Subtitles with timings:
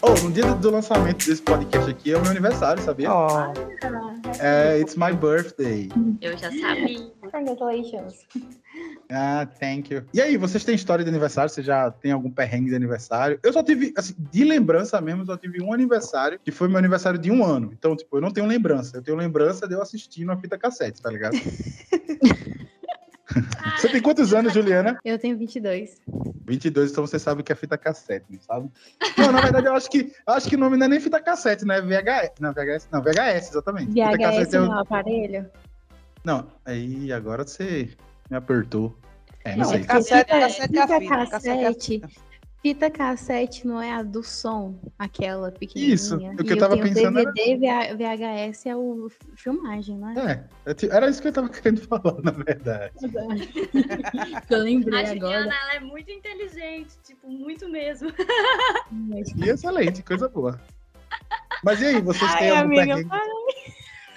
[0.00, 3.12] Oh, no dia do, lançamento desse podcast aqui é o meu aniversário, sabia?
[3.12, 3.52] Oh,
[4.40, 5.88] É, it's my birthday.
[6.20, 7.10] Eu já sabia.
[7.30, 8.26] Congratulations.
[9.10, 10.04] Ah, thank you.
[10.14, 11.50] E aí, vocês têm história de aniversário?
[11.50, 13.38] Você já tem algum perrengue de aniversário?
[13.42, 17.18] Eu só tive, assim, de lembrança mesmo, só tive um aniversário, que foi meu aniversário
[17.18, 17.70] de um ano.
[17.76, 18.98] Então, tipo, eu não tenho lembrança.
[18.98, 21.34] Eu tenho lembrança de eu assistindo a fita cassete, tá ligado?
[23.76, 24.98] você tem quantos anos, Juliana?
[25.04, 26.00] Eu tenho 22.
[26.48, 28.70] 22, então você sabe o que é fita cassete, não sabe?
[29.18, 31.20] Não, na verdade, eu acho que, eu acho que o nome não é nem fita
[31.20, 31.76] cassete, né?
[31.78, 32.32] É VHS.
[32.40, 33.92] Não, VHS, não, VHS, exatamente.
[33.92, 35.50] Fita VHS cassete é o- no aparelho?
[36.24, 37.90] Não, aí agora você
[38.30, 38.96] me apertou.
[39.44, 39.80] É, não, Não, sei.
[39.80, 42.02] é Cassete- fita, cassete é a fita cassete é a cassete.
[42.60, 45.94] Fita cassete não é a do som, aquela pequenininha.
[45.94, 50.44] Isso, o que E eu tava pensando era- DVD, VH VHS é o filmagem, né?
[50.66, 52.92] É, ti- era isso que eu tava querendo falar, na verdade.
[54.50, 55.56] eu lembrei A Juliana, agora.
[55.62, 58.12] ela é muito inteligente, tipo, muito mesmo.
[59.36, 60.60] E excelente, coisa boa.
[61.62, 63.08] Mas e aí, vocês têm Ai, algum amiga, perrengue?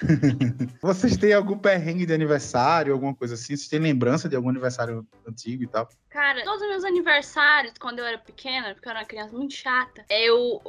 [0.82, 3.56] Vocês têm algum perrengue de aniversário, alguma coisa assim?
[3.56, 5.88] Vocês têm lembrança de algum aniversário antigo e tal?
[6.10, 9.54] Cara, todos os meus aniversários, quando eu era pequena, porque eu era uma criança muito
[9.54, 10.62] chata, eu.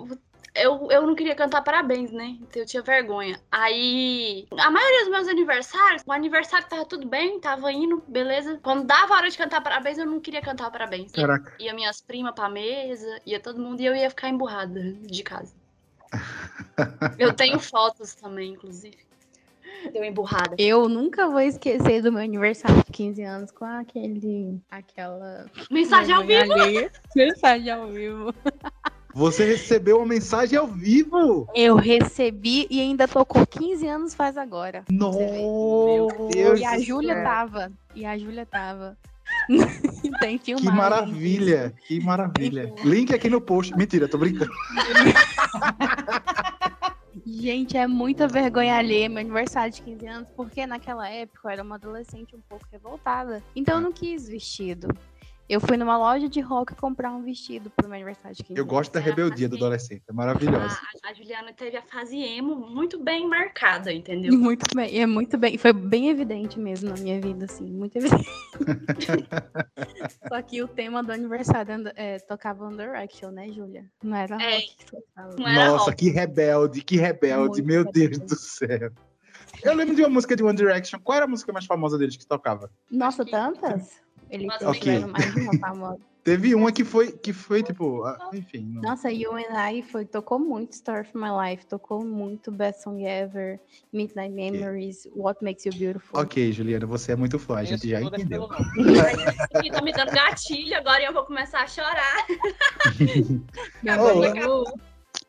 [0.55, 2.37] Eu, eu não queria cantar parabéns, né?
[2.43, 3.41] Então eu tinha vergonha.
[3.51, 8.61] Aí, a maioria dos meus aniversários, o aniversário tava tudo bem, tava indo, beleza.
[8.63, 11.11] Quando dava a hora de cantar parabéns, eu não queria cantar parabéns.
[11.11, 11.55] Caraca.
[11.59, 15.55] Ia minhas primas pra mesa, ia todo mundo e eu ia ficar emburrada de casa.
[17.19, 18.99] Eu tenho fotos também, inclusive.
[19.93, 20.55] Deu emburrada.
[20.59, 24.61] Eu nunca vou esquecer do meu aniversário de 15 anos com aquele.
[24.71, 25.47] aquela.
[25.71, 26.53] Mensagem ao vivo.
[26.53, 26.91] alheia.
[27.17, 28.35] Mensagem ao vivo.
[29.15, 31.47] Você recebeu uma mensagem ao vivo?
[31.55, 34.85] Eu recebi e ainda tocou 15 anos faz agora.
[34.91, 35.19] Nossa!
[36.33, 37.71] Deus E a Júlia tava.
[37.95, 38.97] E a Júlia tava.
[40.21, 40.73] Tem Que filmagem.
[40.75, 42.73] maravilha, que maravilha.
[42.85, 43.77] Link aqui no post.
[43.77, 44.51] Mentira, tô brincando.
[47.35, 51.63] Gente, é muita vergonha alheia meu aniversário de 15 anos, porque naquela época eu era
[51.63, 53.43] uma adolescente um pouco revoltada.
[53.57, 54.89] Então eu não quis vestido.
[55.49, 58.65] Eu fui numa loja de rock comprar um vestido pro meu aniversário de 15 Eu
[58.65, 60.79] gosto da rebeldia do adolescente, é maravilhosa.
[61.05, 64.33] A, a Juliana teve a fase emo muito bem marcada, entendeu?
[64.39, 65.59] Muito bem, é muito bem.
[65.59, 68.25] Foi bem evidente mesmo na minha vida, assim, muito evidente.
[70.29, 73.85] Só que o tema do aniversário anda- é, tocava One Direction, né, Júlia?
[74.03, 74.55] Não era É.
[74.57, 75.37] rock que tocava.
[75.37, 75.97] Nossa, rock.
[75.97, 78.27] que rebelde, que rebelde, Muito meu Deus rebelde.
[78.27, 78.91] do céu.
[79.63, 80.99] Eu lembro de uma música de One Direction.
[81.01, 82.71] Qual era a música mais famosa deles que tocava?
[82.91, 84.01] Nossa, tantas?
[84.33, 85.07] Ele Nossa, teve ok.
[85.07, 85.99] mais de uma famosa.
[86.25, 88.63] Teve uma que foi, que foi tipo, enfim.
[88.73, 92.85] não- Nossa, You and I foi, tocou muito Story of My Life, tocou muito Best
[92.85, 93.61] Song Ever,
[93.93, 96.21] Midnight Memories, What Makes You Beautiful.
[96.21, 98.49] Ok, Juliana, você é muito fã, a gente já entendeu.
[99.63, 102.27] E tá me dando gatilho agora e eu vou começar a chorar.
[103.99, 104.65] Oh,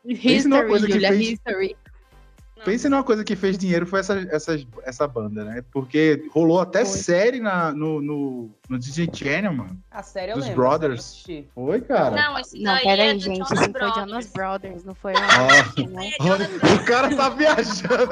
[0.06, 1.76] Pense numa History, coisa que Julia, fez- History.
[2.64, 5.62] Pense numa coisa que fez dinheiro foi essa, essa, essa banda, né?
[5.72, 6.98] Porque rolou até Foi.
[6.98, 9.78] série na, no, no, no Disney Channel, mano.
[9.90, 10.62] A série eu Dos lembro.
[10.62, 10.92] Brothers.
[10.94, 11.48] eu assisti.
[11.54, 12.10] Foi, cara.
[12.10, 13.94] Não, esse Não, daí peraí, é gente, Jonas isso foi Brothers.
[13.94, 15.20] Jonas Brothers, não foi né?
[16.20, 18.08] olha, o cara tá viajando.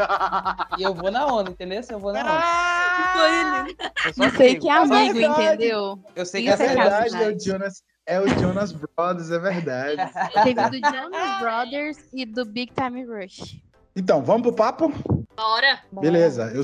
[0.79, 1.83] E eu vou na onda, entendeu?
[1.83, 2.31] Se eu vou na onda.
[2.33, 3.67] Ah,
[4.07, 5.43] Eu só Não sei que é amigo, verdade.
[5.47, 5.99] entendeu?
[6.15, 7.45] Eu sei que Isso a é é série verdade, é o verdade.
[7.45, 9.97] Jonas, é o Jonas Brothers, é verdade.
[10.45, 13.61] Teve do Jonas Brothers e do Big Time Rush.
[13.95, 14.93] Então, vamos pro papo?
[15.37, 15.81] Bora.
[15.93, 16.51] Beleza.
[16.55, 16.63] Eu...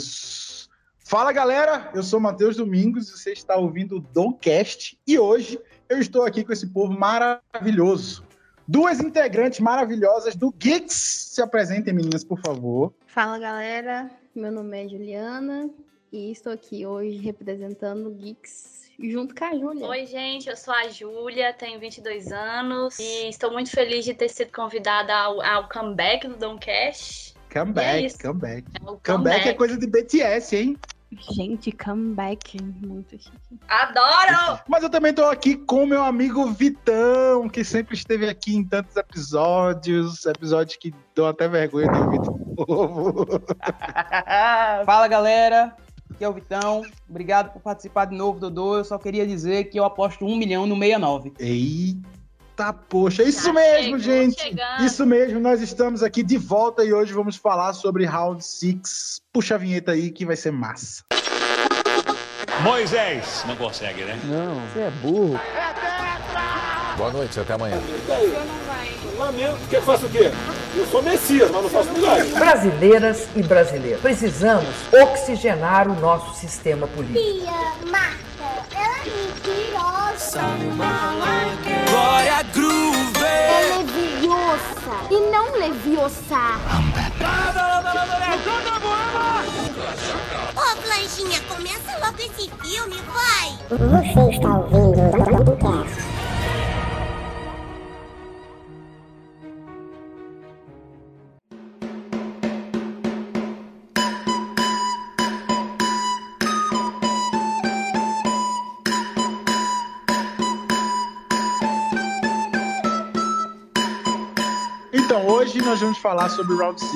[0.98, 1.90] Fala, galera.
[1.94, 4.98] Eu sou Matheus Domingos e você está ouvindo o Domcast.
[5.06, 8.24] E hoje eu estou aqui com esse povo maravilhoso.
[8.66, 11.30] Duas integrantes maravilhosas do Geeks.
[11.32, 12.92] Se apresentem, meninas, por favor.
[13.06, 15.70] Fala galera, meu nome é Juliana
[16.12, 19.86] e estou aqui hoje representando o Geeks junto com a Júlia.
[19.86, 24.28] Oi, gente, eu sou a Júlia, tenho 22 anos e estou muito feliz de ter
[24.28, 27.36] sido convidada ao, ao comeback do Domcast.
[27.54, 28.18] É back, isso.
[28.20, 28.64] come back.
[28.74, 30.76] É o Come back é coisa de BTS, hein?
[31.10, 33.58] Gente, comeback, muito chique.
[33.66, 34.60] Adoro!
[34.68, 38.94] Mas eu também tô aqui com meu amigo Vitão, que sempre esteve aqui em tantos
[38.94, 42.30] episódios, episódios que dão até vergonha de ouvir de
[42.68, 43.26] novo.
[44.84, 45.74] Fala galera,
[46.18, 46.82] aqui é o Vitão.
[47.08, 48.78] Obrigado por participar de novo, Dodô.
[48.78, 51.32] Eu só queria dizer que eu aposto um milhão no 69.
[51.38, 54.40] Eita, poxa, isso Já mesmo, chegou gente.
[54.40, 54.84] chegando.
[54.84, 59.20] Isso mesmo, nós estamos aqui de volta e hoje vamos falar sobre Round 6.
[59.32, 61.04] Puxa a vinheta aí que vai ser massa.
[62.62, 63.44] Moisés.
[63.46, 64.18] Não consegue, né?
[64.24, 65.38] Não, você é burro.
[66.96, 67.80] Boa noite, até amanhã.
[69.16, 69.58] Lamento.
[69.70, 70.32] Quer que faça o quê?
[70.76, 72.28] Eu sou Messias, mas não faço milagre.
[72.28, 77.18] Brasileiras e brasileiros, precisamos oxigenar o nosso sistema político.
[77.18, 80.40] Tia, Marta, ela é mentirosa.
[81.90, 83.08] Glória Groove!
[85.10, 86.58] e não Leviosa.
[90.54, 93.58] Ô, Blanchinha, começa logo esse filme, vai!
[93.70, 95.56] Você está ouvindo o
[115.68, 116.92] nós vamos falar sobre o Round 6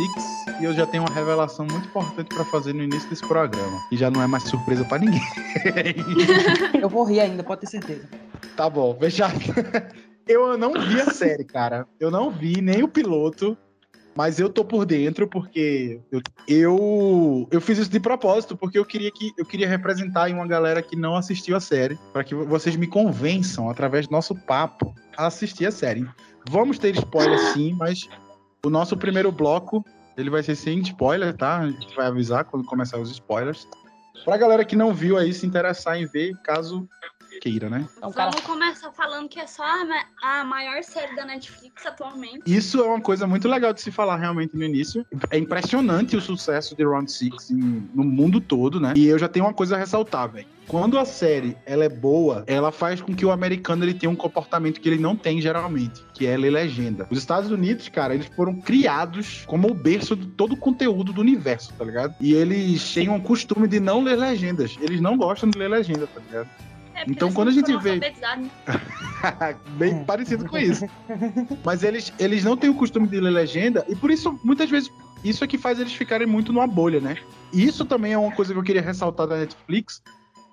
[0.59, 3.79] e eu já tenho uma revelação muito importante pra fazer no início desse programa.
[3.93, 5.21] E já não é mais surpresa pra ninguém.
[6.81, 8.09] Eu vou rir ainda, pode ter certeza.
[8.57, 9.27] Tá bom, veja.
[10.27, 11.87] Eu não vi a série, cara.
[12.01, 13.59] Eu não vi nem o piloto,
[14.15, 18.85] mas eu tô por dentro porque eu, eu, eu fiz isso de propósito, porque eu
[18.87, 22.77] queria que eu queria representar uma galera que não assistiu a série, para que vocês
[22.77, 26.09] me convençam através do nosso papo a assistir a série.
[26.49, 28.09] Vamos ter spoiler sim, mas
[28.65, 29.85] o nosso primeiro bloco,
[30.17, 31.59] ele vai ser sem spoiler, tá?
[31.59, 33.67] A gente vai avisar quando começar os spoilers.
[34.25, 36.89] Pra galera que não viu aí se interessar em ver, caso
[37.43, 37.89] queira, né?
[37.99, 41.85] Então, cara, Vamos começar falando que é só a, ma- a maior série da Netflix
[41.85, 42.41] atualmente.
[42.47, 45.05] Isso é uma coisa muito legal de se falar realmente no início.
[45.29, 48.93] É impressionante o sucesso de Round 6 em- no mundo todo, né?
[48.97, 50.47] E eu já tenho uma coisa a ressaltar, velho.
[50.69, 54.15] Quando a série ela é boa, ela faz com que o americano ele tenha um
[54.17, 57.09] comportamento que ele não tem geralmente, que é ler legenda.
[57.11, 61.21] Os Estados Unidos, cara, eles foram criados como o berço de todo o conteúdo do
[61.21, 62.15] universo, tá ligado?
[62.21, 64.77] E eles têm um costume de não ler legendas.
[64.81, 66.49] Eles não gostam de ler legenda, tá ligado?
[66.95, 68.51] É, Então, quando a gente vê- né?
[69.79, 70.85] Bem parecido com isso.
[71.65, 74.91] Mas eles, eles não têm o costume de ler legenda, e por isso, muitas vezes,
[75.25, 77.17] isso é que faz eles ficarem muito numa bolha, né?
[77.53, 80.03] E isso também é uma coisa que eu queria ressaltar da Netflix,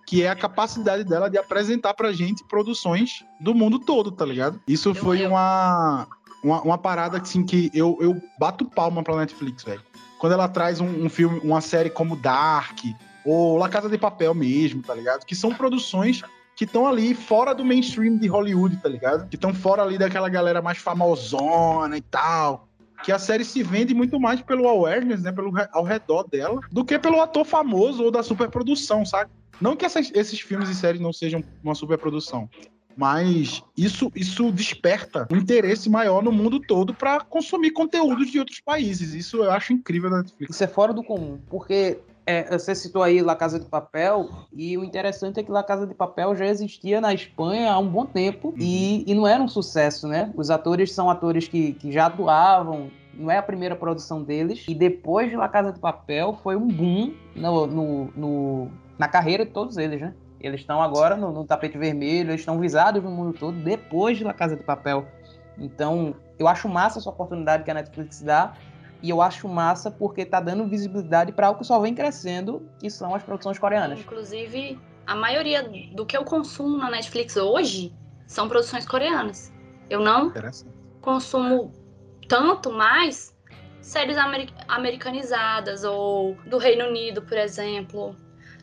[0.05, 4.59] que é a capacidade dela de apresentar pra gente produções do mundo todo, tá ligado?
[4.67, 6.07] Isso foi uma,
[6.43, 9.81] uma, uma parada assim, que eu, eu bato palma pra Netflix, velho.
[10.17, 12.77] Quando ela traz um, um filme, uma série como Dark,
[13.25, 15.25] ou La Casa de Papel mesmo, tá ligado?
[15.25, 16.21] Que são produções
[16.55, 19.29] que estão ali fora do mainstream de Hollywood, tá ligado?
[19.29, 22.67] Que estão fora ali daquela galera mais famosona e tal.
[23.03, 25.31] Que a série se vende muito mais pelo awareness, né?
[25.31, 29.31] Pelo ao redor dela, do que pelo ator famoso ou da superprodução, sabe?
[29.61, 32.49] Não que essas- esses filmes e séries não sejam uma superprodução.
[32.97, 38.59] Mas isso, isso desperta um interesse maior no mundo todo pra consumir conteúdos de outros
[38.59, 39.13] países.
[39.13, 40.53] Isso eu acho incrível da Netflix.
[40.53, 41.97] Isso é fora do comum, porque
[42.29, 45.87] é, você citou aí La Casa de Papel, e o interessante é que La Casa
[45.87, 49.47] de Papel já existia na Espanha há um bom tempo e, e não era um
[49.47, 50.31] sucesso, né?
[50.35, 54.75] Os atores são atores que, que já atuavam, não é a primeira produção deles, e
[54.75, 59.51] depois de La Casa de Papel foi um boom no, no- no- na carreira de
[59.51, 60.13] todos eles, né?
[60.39, 64.23] Eles estão agora no, no tapete vermelho, eles estão visados no mundo todo depois de
[64.23, 65.05] La Casa de Papel.
[65.57, 68.53] Então, eu acho massa essa oportunidade que a Netflix dá.
[69.01, 72.89] E eu acho massa porque tá dando visibilidade para algo que só vem crescendo, que
[72.89, 73.99] são as produções coreanas.
[73.99, 75.63] Inclusive, a maioria
[75.93, 77.93] do que eu consumo na Netflix hoje
[78.27, 79.51] são produções coreanas.
[79.89, 80.33] Eu não
[81.01, 81.73] consumo
[82.27, 83.33] tanto mais
[83.81, 88.15] séries ameri- americanizadas ou do Reino Unido, por exemplo.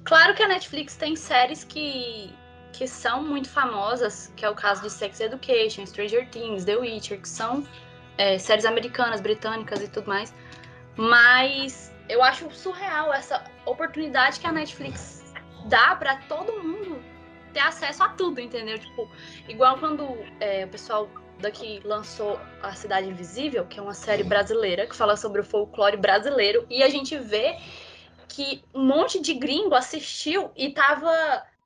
[0.04, 2.32] Claro que a Netflix tem séries que,
[2.72, 7.20] que são muito famosas, que é o caso de Sex Education, Stranger Things, The Witcher,
[7.20, 7.64] que são
[8.18, 10.34] é, séries americanas, britânicas e tudo mais.
[10.96, 15.34] Mas eu acho surreal essa oportunidade que a Netflix
[15.66, 17.02] dá pra todo mundo
[17.52, 18.78] ter acesso a tudo, entendeu?
[18.78, 19.10] Tipo,
[19.48, 24.86] igual quando é, o pessoal daqui lançou A Cidade Invisível, que é uma série brasileira
[24.86, 27.56] que fala sobre o folclore brasileiro, e a gente vê
[28.28, 31.10] que um monte de gringo assistiu e tava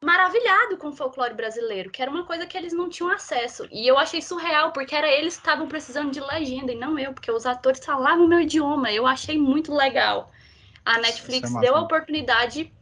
[0.02, 3.68] maravilhado com o folclore brasileiro, que era uma coisa que eles não tinham acesso.
[3.70, 7.12] E eu achei surreal, porque era eles que estavam precisando de legenda e não eu,
[7.12, 8.90] porque os atores falavam o meu idioma.
[8.90, 10.32] Eu achei muito legal.
[10.84, 12.72] A Netflix Isso é deu a oportunidade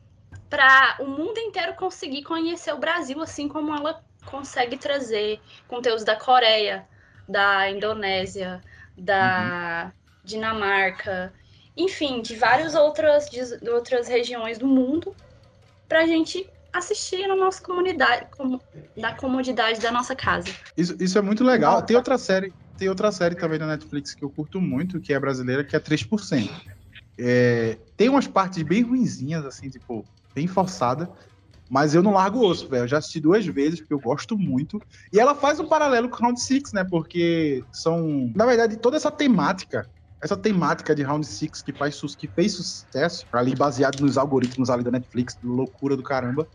[0.48, 6.14] para o mundo inteiro conseguir conhecer o Brasil, assim como ela consegue trazer conteúdos da
[6.14, 6.86] Coreia,
[7.28, 8.62] da Indonésia,
[8.96, 11.32] da Dinamarca,
[11.76, 15.14] enfim, de várias outras, de outras regiões do mundo,
[15.88, 18.60] para a gente assistir na nossa comunidade, como,
[18.96, 20.50] da comodidade da nossa casa.
[20.76, 21.82] Isso, isso é muito legal.
[21.82, 25.20] Tem outra série, tem outra série também na Netflix que eu curto muito, que é
[25.20, 26.50] brasileira, que é 3%.
[27.18, 31.12] É, tem umas partes bem ruinzinhas, assim, tipo, bem forçada,
[31.68, 32.84] mas eu não largo o osso, velho.
[32.84, 34.80] Eu já assisti duas vezes, porque eu gosto muito.
[35.12, 36.84] E ela faz um paralelo com Round Six, né?
[36.88, 38.32] Porque são.
[38.34, 39.86] Na verdade, toda essa temática,
[40.22, 44.82] essa temática de Round Six que, faz, que fez sucesso, ali baseado nos algoritmos ali
[44.82, 46.46] da Netflix, loucura do caramba.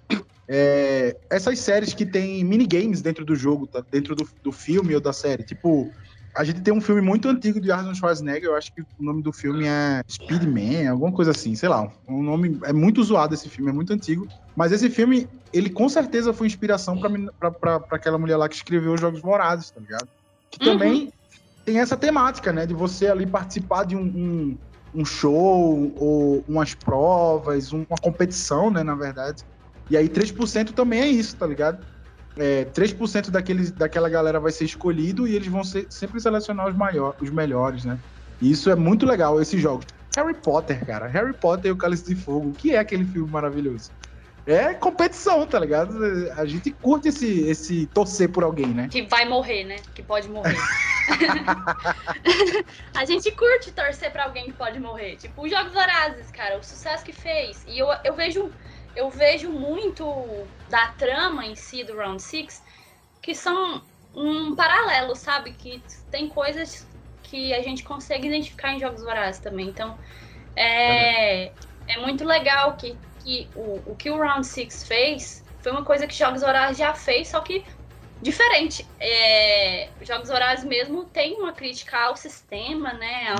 [0.47, 3.83] É, essas séries que tem minigames dentro do jogo, tá?
[3.89, 5.89] dentro do, do filme ou da série, tipo
[6.35, 9.21] a gente tem um filme muito antigo de Arnold Schwarzenegger, eu acho que o nome
[9.21, 11.91] do filme é Speedman, alguma coisa assim, sei lá.
[12.07, 14.27] Um nome é muito zoado esse filme, é muito antigo.
[14.55, 16.99] Mas esse filme, ele com certeza foi inspiração
[17.59, 20.07] para aquela mulher lá que escreveu os Jogos Vorazes, tá ligado?
[20.49, 21.11] Que uhum.
[21.65, 22.65] Tem essa temática, né?
[22.65, 24.57] De você ali participar de um, um,
[24.95, 28.83] um show ou umas provas, uma competição, né?
[28.83, 29.43] Na verdade.
[29.89, 31.79] E aí 3% também é isso, tá ligado?
[32.37, 36.75] é, 3% daqueles, daquela galera vai ser escolhido e eles vão ser, sempre selecionar os,
[36.75, 37.97] maior, os melhores, né?
[38.41, 39.85] E isso é muito legal, esses jogos.
[40.15, 41.07] Harry Potter, cara.
[41.07, 42.51] Harry Potter e o Cálice de Fogo.
[42.51, 43.91] Que é aquele filme maravilhoso?
[44.45, 45.93] É competição, tá ligado?
[46.35, 48.89] A gente curte esse, esse torcer por alguém, né?
[48.91, 49.77] Que vai morrer, né?
[49.95, 50.57] Que pode morrer.
[52.93, 55.15] a gente curte torcer pra alguém que pode morrer.
[55.15, 57.63] Tipo, os Jogos Vorazes, cara, o sucesso que fez.
[57.67, 58.51] E eu, eu vejo
[58.95, 60.05] eu vejo muito
[60.69, 62.63] da trama em si do Round 6
[63.21, 63.81] que são
[64.13, 65.53] um paralelo, sabe?
[65.53, 65.81] Que
[66.11, 66.87] tem coisas
[67.23, 69.67] que a gente consegue identificar em Jogos Vorazes também.
[69.69, 69.97] Então,
[70.55, 71.51] é,
[71.87, 76.05] é muito legal que, que o, o que o Round 6 fez foi uma coisa
[76.05, 77.63] que Jogos Vorazes já fez, só que
[78.21, 78.85] diferente.
[78.99, 83.35] É, Jogos Vorazes mesmo tem uma crítica ao sistema, né?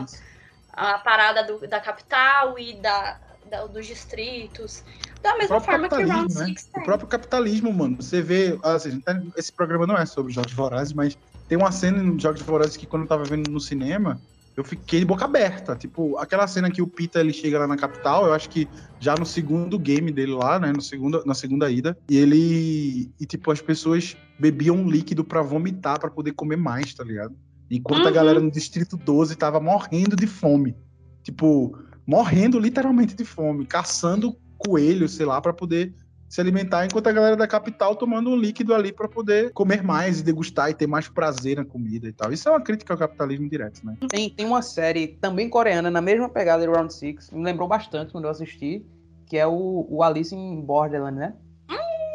[0.71, 4.83] A, a parada do, da capital e da, da, dos distritos.
[5.21, 6.53] Da mesma forma que o Round né?
[6.77, 7.97] O próprio capitalismo, mano.
[7.97, 8.57] Você vê.
[8.63, 9.01] Assim,
[9.35, 12.85] esse programa não é sobre Jogos Vorazes, mas tem uma cena em Jogos Vorazes que
[12.85, 14.19] quando eu tava vendo no cinema,
[14.55, 15.75] eu fiquei de boca aberta.
[15.75, 18.67] Tipo, aquela cena que o Peter ele chega lá na capital, eu acho que
[18.99, 20.71] já no segundo game dele lá, né?
[20.71, 21.97] No segundo, na segunda ida.
[22.09, 23.11] E ele.
[23.19, 27.35] E tipo, as pessoas bebiam um líquido para vomitar, para poder comer mais, tá ligado?
[27.69, 28.09] Enquanto uhum.
[28.09, 30.75] a galera no Distrito 12 tava morrendo de fome.
[31.23, 35.93] Tipo, morrendo literalmente de fome, caçando coelho, sei lá, para poder
[36.33, 40.19] se alimentar, enquanto a galera da capital tomando um líquido ali para poder comer mais
[40.19, 42.33] e degustar e ter mais prazer na comida e tal.
[42.33, 43.95] Isso é uma crítica ao capitalismo direto, né?
[44.09, 48.11] Tem, tem uma série também coreana, na mesma pegada do Round Six, me lembrou bastante
[48.11, 48.83] quando eu assisti,
[49.27, 51.33] que é o, o Alice in Borderland, né?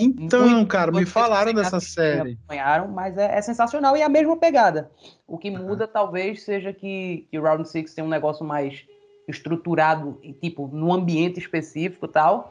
[0.01, 2.33] Então, muito, cara, me falaram dessa série.
[2.33, 4.91] Acompanharam, mas é, é, sensacional e é a mesma pegada.
[5.29, 5.91] O que muda uhum.
[5.93, 8.85] talvez seja que, que o Round Six tem um negócio mais
[9.29, 12.51] estruturado, tipo, num ambiente específico e tal.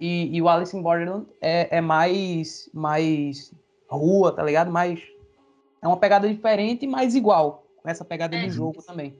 [0.00, 3.52] E, e o Alice in Borderland é, é mais, mais
[3.88, 4.70] rua, tá ligado?
[4.70, 5.00] Mais,
[5.82, 9.16] é uma pegada diferente, mas igual, com essa pegada é, de jogo também.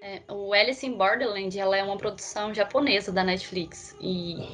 [0.00, 3.96] É, o Alice in Borderland, ela é uma produção japonesa da Netflix.
[4.00, 4.48] E,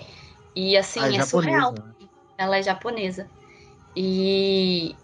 [0.55, 1.73] e assim, ah, é, é surreal.
[1.73, 2.09] Né?
[2.37, 3.29] Ela é japonesa.
[3.97, 4.95] E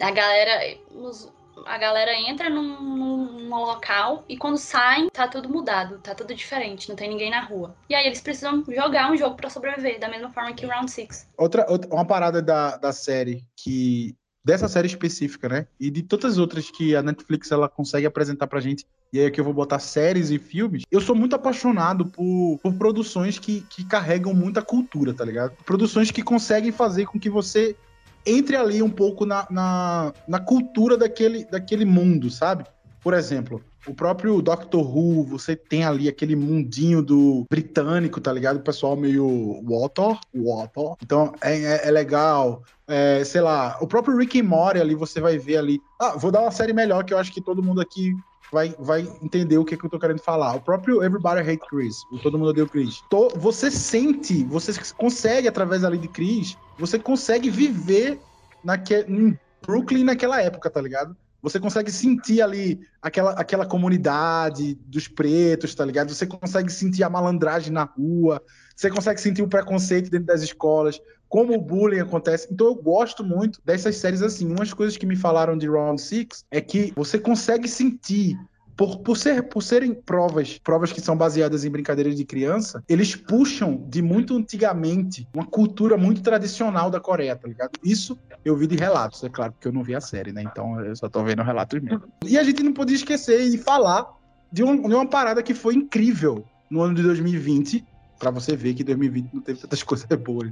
[0.00, 1.32] a galera, os,
[1.66, 6.88] a galera entra num, num, local e quando saem, tá tudo mudado, tá tudo diferente,
[6.88, 7.74] não tem ninguém na rua.
[7.88, 10.90] E aí eles precisam jogar um jogo para sobreviver, da mesma forma que o Round
[10.90, 11.28] 6.
[11.36, 14.14] Outra, outra, uma parada da, da série que.
[14.44, 15.68] Dessa série específica, né?
[15.78, 19.26] E de todas as outras que a Netflix ela consegue apresentar pra gente, e aí
[19.26, 20.82] aqui eu vou botar séries e filmes.
[20.90, 25.52] Eu sou muito apaixonado por, por produções que, que carregam muita cultura, tá ligado?
[25.64, 27.76] Produções que conseguem fazer com que você
[28.24, 32.64] entre ali um pouco na, na, na, cultura daquele, daquele mundo, sabe?
[33.02, 38.56] Por exemplo, o próprio Doctor Who, você tem ali aquele mundinho do britânico, tá ligado?
[38.56, 40.96] O pessoal meio water, water.
[41.02, 42.62] Então é, é, é legal.
[42.86, 45.80] É, sei lá, o próprio Rick and Morty ali, você vai ver ali.
[46.00, 48.14] Ah, vou dar uma série melhor que eu acho que todo mundo aqui
[48.52, 50.54] vai, vai entender o que, é que eu tô querendo falar.
[50.54, 53.02] O próprio Everybody Hate Chris, o Todo Mundo Odeia o Chris.
[53.08, 58.20] Tô, você sente, você consegue, através ali de Chris, você consegue viver
[58.62, 61.16] naque, em Brooklyn naquela época, tá ligado?
[61.42, 66.14] Você consegue sentir ali aquela, aquela comunidade dos pretos, tá ligado?
[66.14, 68.40] Você consegue sentir a malandragem na rua,
[68.76, 72.46] você consegue sentir o preconceito dentro das escolas, como o bullying acontece.
[72.50, 74.46] Então eu gosto muito dessas séries assim.
[74.46, 78.38] Umas coisas que me falaram de Round Six é que você consegue sentir
[78.82, 83.14] por, por, ser, por serem provas, provas que são baseadas em brincadeiras de criança, eles
[83.14, 87.70] puxam de muito antigamente uma cultura muito tradicional da Coreia, tá ligado?
[87.84, 90.42] Isso eu vi de relatos, é claro, porque eu não vi a série, né?
[90.42, 92.02] Então eu só tô vendo relatos mesmo.
[92.26, 94.04] E a gente não podia esquecer de falar
[94.50, 97.86] de, um, de uma parada que foi incrível no ano de 2020,
[98.18, 100.50] para você ver que 2020 não teve tantas coisas boas.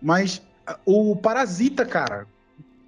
[0.00, 0.40] Mas
[0.86, 2.28] o Parasita, cara,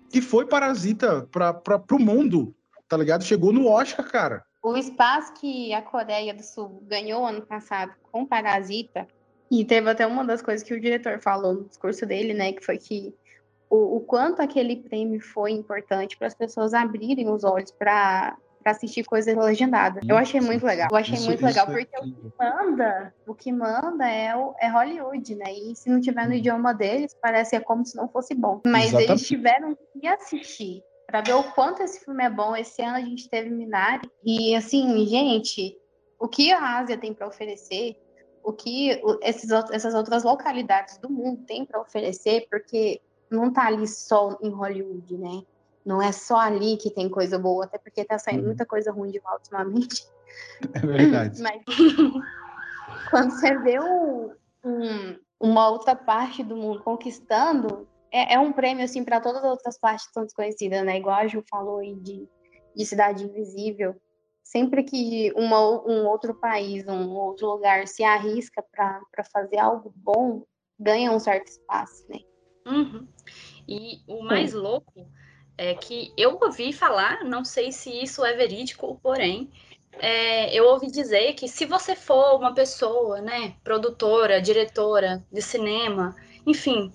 [0.09, 2.54] que foi Parasita para o mundo,
[2.88, 3.25] tá ligado?
[3.25, 4.45] Chegou no Oscar, cara.
[4.62, 9.09] O espaço que a Coreia do Sul ganhou ano passado com Parasita,
[9.50, 12.64] e teve até uma das coisas que o diretor falou no discurso dele, né, que
[12.64, 13.14] foi que
[13.69, 18.71] o, o quanto aquele prêmio foi importante para as pessoas abrirem os olhos para para
[18.71, 20.04] assistir coisas legendadas.
[20.09, 20.88] Eu achei muito legal.
[20.88, 24.37] Eu achei isso, muito legal, é porque é o que manda, o que manda é,
[24.37, 25.52] o, é Hollywood, né?
[25.52, 28.61] E se não tiver no idioma deles, parece é como se não fosse bom.
[28.64, 29.11] Mas Exatamente.
[29.11, 32.57] eles tiveram que assistir para ver o quanto esse filme é bom.
[32.57, 35.76] Esse ano a gente teve Minari e assim, gente,
[36.19, 38.00] o que a Ásia tem para oferecer,
[38.42, 43.87] o que esses, essas outras localidades do mundo têm para oferecer, porque não tá ali
[43.87, 45.42] só em Hollywood, né?
[45.85, 49.11] Não é só ali que tem coisa boa, até porque tá saindo muita coisa ruim
[49.11, 50.07] de lá ultimamente.
[50.73, 51.42] É verdade.
[51.42, 51.62] Mas
[53.11, 54.31] quando você vê um,
[54.64, 59.50] um, uma outra parte do mundo conquistando, é, é um prêmio assim para todas as
[59.50, 60.99] outras partes que são desconhecidas, né?
[60.99, 62.28] Igual a Ju falou aí de,
[62.76, 63.97] de Cidade Invisível.
[64.45, 70.45] Sempre que uma, um outro país, um outro lugar se arrisca para fazer algo bom,
[70.78, 72.19] ganha um certo espaço, né?
[72.66, 73.09] Uhum.
[73.66, 74.59] E o mais Sim.
[74.59, 75.07] louco
[75.57, 79.50] é que eu ouvi falar, não sei se isso é verídico, porém,
[79.99, 86.16] é, eu ouvi dizer que se você for uma pessoa, né, produtora, diretora de cinema,
[86.47, 86.92] enfim,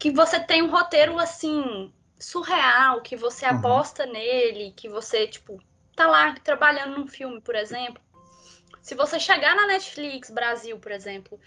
[0.00, 3.56] que você tem um roteiro assim surreal, que você uhum.
[3.56, 5.62] aposta nele, que você tipo
[5.94, 8.02] tá lá trabalhando num filme, por exemplo.
[8.80, 11.38] Se você chegar na Netflix Brasil, por exemplo,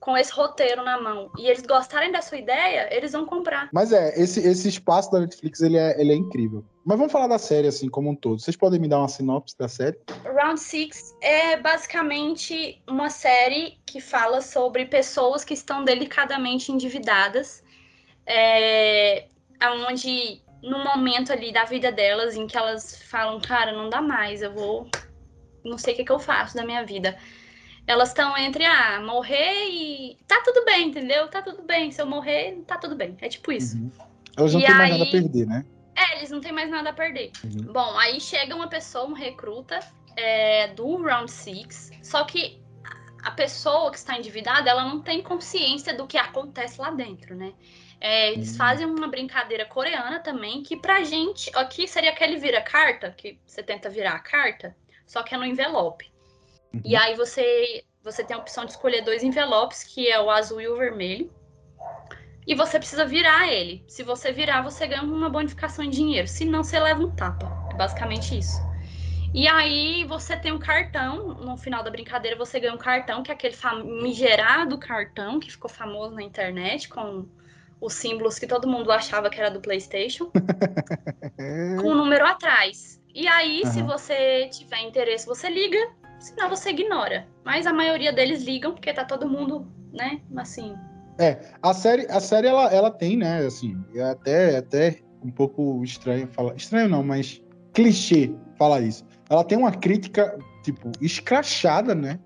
[0.00, 3.68] com esse roteiro na mão e eles gostarem da sua ideia, eles vão comprar.
[3.72, 6.64] Mas é, esse, esse espaço da Netflix, ele é, ele é incrível.
[6.84, 8.40] Mas vamos falar da série, assim, como um todo.
[8.40, 9.98] Vocês podem me dar uma sinopse da série?
[10.24, 17.59] Round Six é basicamente uma série que fala sobre pessoas que estão delicadamente endividadas,
[18.30, 19.26] é,
[19.88, 24.42] onde no momento ali da vida delas, em que elas falam, cara, não dá mais,
[24.42, 24.88] eu vou...
[25.64, 27.16] Não sei o que, que eu faço da minha vida
[27.90, 31.26] elas estão entre ah, morrer e tá tudo bem, entendeu?
[31.26, 31.90] Tá tudo bem.
[31.90, 33.16] Se eu morrer, tá tudo bem.
[33.20, 33.76] É tipo isso.
[33.76, 33.90] Uhum.
[34.36, 35.64] Elas não têm mais nada a perder, né?
[35.96, 37.32] É, eles não têm mais nada a perder.
[37.42, 37.72] Uhum.
[37.72, 39.80] Bom, aí chega uma pessoa, um recruta
[40.16, 42.59] é, do Round Six, só que
[43.22, 47.52] a pessoa que está endividada, ela não tem consciência do que acontece lá dentro, né?
[48.00, 48.56] É, eles uhum.
[48.56, 53.90] fazem uma brincadeira coreana também, que pra gente, aqui seria aquele vira-carta, que você tenta
[53.90, 54.74] virar a carta,
[55.06, 56.10] só que é no envelope.
[56.72, 56.80] Uhum.
[56.84, 60.60] E aí você, você tem a opção de escolher dois envelopes, que é o azul
[60.60, 61.30] e o vermelho.
[62.46, 63.84] E você precisa virar ele.
[63.86, 66.26] Se você virar, você ganha uma bonificação em dinheiro.
[66.26, 67.46] Se não, você leva um tapa.
[67.70, 68.69] É basicamente isso.
[69.32, 73.30] E aí você tem um cartão, no final da brincadeira você ganha um cartão, que
[73.30, 77.26] é aquele famigerado cartão que ficou famoso na internet, com
[77.80, 80.30] os símbolos que todo mundo achava que era do Playstation,
[81.80, 83.00] com o um número atrás.
[83.14, 83.70] E aí, uhum.
[83.70, 85.78] se você tiver interesse, você liga
[86.20, 87.26] senão você ignora.
[87.44, 90.74] Mas a maioria deles ligam, porque tá todo mundo, né, assim.
[91.18, 95.30] É, a série, a série ela, ela tem, né, assim, é até, é até um
[95.30, 96.54] pouco estranho falar.
[96.54, 99.04] Estranho não, mas clichê falar isso.
[99.30, 102.18] Ela tem uma crítica, tipo, escrachada, né,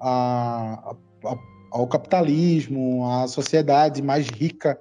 [0.00, 0.94] a,
[1.24, 1.36] a,
[1.70, 4.78] ao capitalismo, à sociedade mais rica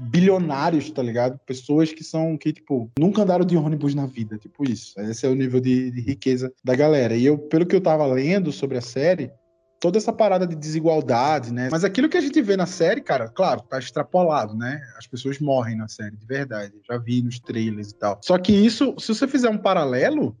[0.00, 1.38] bilionários, tá ligado?
[1.44, 4.98] Pessoas que são, que, tipo, nunca andaram de ônibus na vida, tipo isso.
[5.00, 7.14] Esse é o nível de, de riqueza da galera.
[7.14, 9.30] E eu, pelo que eu tava lendo sobre a série,
[9.78, 11.68] toda essa parada de desigualdade, né?
[11.70, 14.80] Mas aquilo que a gente vê na série, cara, claro, tá extrapolado, né?
[14.96, 16.72] As pessoas morrem na série, de verdade.
[16.88, 18.20] Já vi nos trailers e tal.
[18.22, 20.36] Só que isso, se você fizer um paralelo,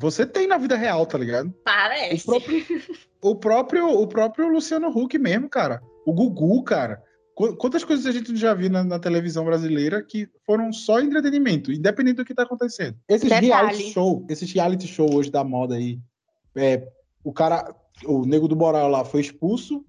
[0.00, 1.52] você tem na vida real, tá ligado?
[1.64, 2.22] Parece.
[2.22, 2.64] O próprio,
[3.22, 5.82] o próprio, o próprio Luciano Huck mesmo, cara.
[6.06, 7.02] O Gugu, cara.
[7.34, 12.16] Quantas coisas a gente já viu na, na, televisão brasileira que foram só entretenimento, independente
[12.16, 12.96] do que tá acontecendo.
[13.08, 13.48] Esses Detalhe.
[13.48, 15.98] reality show, esses reality show hoje da moda aí,
[16.54, 16.86] é,
[17.24, 19.84] o cara, o nego do Moral lá foi expulso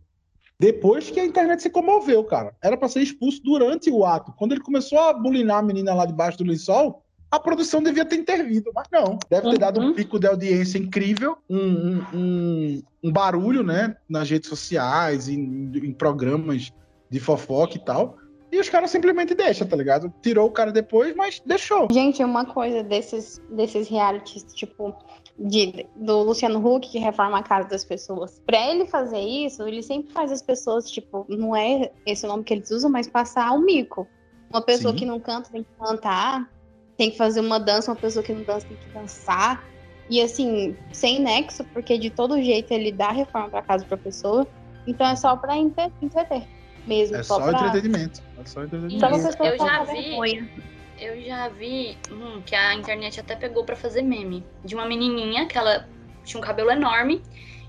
[0.59, 2.55] depois que a internet se comoveu, cara.
[2.63, 4.33] Era para ser expulso durante o ato.
[4.37, 7.04] Quando ele começou a bulinar a menina lá debaixo do lençol,
[7.35, 9.17] a produção devia ter intervido, mas não.
[9.29, 9.93] Deve ter dado um uhum.
[9.93, 15.91] pico de audiência incrível, um, um, um, um barulho, né, nas redes sociais, em, em
[15.91, 16.71] programas
[17.09, 18.17] de fofoca e tal.
[18.51, 20.13] E os caras simplesmente deixam, tá ligado?
[20.21, 21.87] Tirou o cara depois, mas deixou.
[21.91, 24.95] Gente, uma coisa desses, desses realities, tipo,
[25.37, 28.41] de, do Luciano Huck, que reforma a casa das pessoas.
[28.45, 32.43] Pra ele fazer isso, ele sempre faz as pessoas, tipo, não é esse o nome
[32.43, 34.07] que eles usam, mas passar o mico.
[34.49, 34.99] Uma pessoa Sim.
[34.99, 36.49] que não canta tem que cantar,
[36.97, 39.63] tem que fazer uma dança, uma pessoa que não dança tem que dançar.
[40.09, 44.47] E assim, sem nexo, porque de todo jeito ele dá reforma pra casa pra pessoa.
[44.85, 46.47] Então é só pra entreter
[46.85, 47.17] mesmo.
[47.17, 47.67] É só, só pra...
[47.67, 48.21] entretenimento.
[48.39, 49.43] É só entretenimento.
[49.43, 50.49] eu já vi.
[50.97, 55.45] Eu já vi hum, que a internet até pegou para fazer meme de uma menininha
[55.45, 55.85] que ela
[56.23, 57.21] tinha um cabelo enorme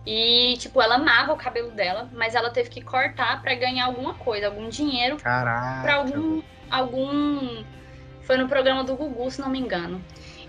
[0.07, 4.15] e, tipo, ela amava o cabelo dela, mas ela teve que cortar para ganhar alguma
[4.15, 5.17] coisa, algum dinheiro.
[5.17, 5.83] Caraca.
[5.83, 6.43] Pra algum.
[6.71, 7.65] algum.
[8.27, 10.03] Foi no programa do Gugu, se não me engano.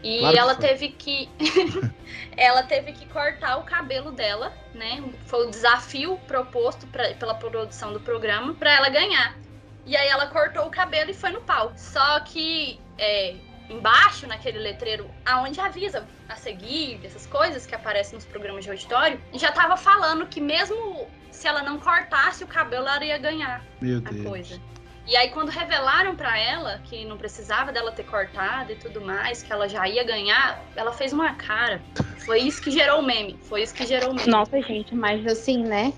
[0.03, 1.29] E claro ela teve que
[2.35, 5.03] ela teve que cortar o cabelo dela, né?
[5.25, 9.37] Foi o desafio proposto pra, pela produção do programa para ela ganhar.
[9.85, 11.71] E aí ela cortou o cabelo e foi no pau.
[11.75, 13.35] Só que é,
[13.69, 19.21] embaixo, naquele letreiro, aonde avisa a seguir, essas coisas que aparecem nos programas de auditório,
[19.33, 23.99] já tava falando que mesmo se ela não cortasse o cabelo, ela ia ganhar Meu
[23.99, 24.27] a Deus.
[24.27, 24.61] coisa.
[25.07, 29.41] E aí, quando revelaram pra ela que não precisava dela ter cortado e tudo mais,
[29.41, 31.81] que ela já ia ganhar, ela fez uma cara.
[32.25, 33.39] Foi isso que gerou o meme.
[33.43, 34.29] Foi isso que gerou o meme.
[34.29, 35.93] Nossa, gente, mas assim, né?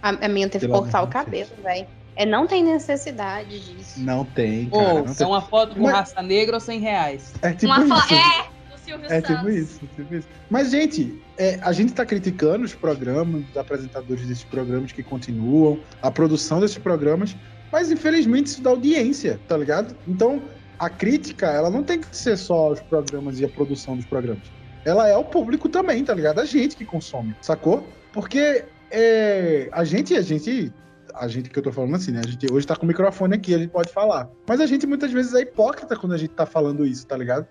[0.00, 1.86] A, a minha teve que cortar o cabelo, velho.
[2.14, 4.00] É, não tem necessidade disso.
[4.00, 4.82] Não tem, cara.
[4.82, 5.26] Ou não é tem.
[5.26, 7.34] uma foto com Mas- raça negra ou 100 reais.
[7.42, 7.88] É tipo uma isso.
[7.88, 8.14] foto.
[8.14, 9.36] É, do Silvio É Santos.
[9.36, 10.28] tipo isso, tipo isso.
[10.48, 15.80] Mas, gente, é, a gente tá criticando os programas, os apresentadores desses programas que continuam,
[16.02, 17.36] a produção desses programas,
[17.72, 19.94] mas infelizmente isso dá audiência, tá ligado?
[20.06, 20.42] Então,
[20.78, 24.44] a crítica, ela não tem que ser só os programas e a produção dos programas.
[24.84, 26.40] Ela é o público também, tá ligado?
[26.40, 27.86] A gente que consome, sacou?
[28.12, 30.72] Porque é, a gente, a gente,
[31.14, 32.20] a gente que eu tô falando assim, né?
[32.24, 34.30] A gente hoje tá com o microfone aqui, a gente pode falar.
[34.46, 37.46] Mas a gente muitas vezes é hipócrita quando a gente tá falando isso, tá ligado?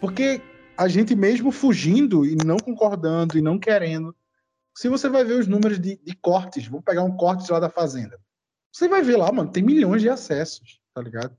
[0.00, 0.40] Porque
[0.76, 4.14] a gente mesmo fugindo e não concordando e não querendo.
[4.74, 7.70] Se você vai ver os números de, de cortes, vou pegar um corte lá da
[7.70, 8.18] Fazenda.
[8.76, 11.34] Você vai ver lá, mano, tem milhões de acessos, tá ligado?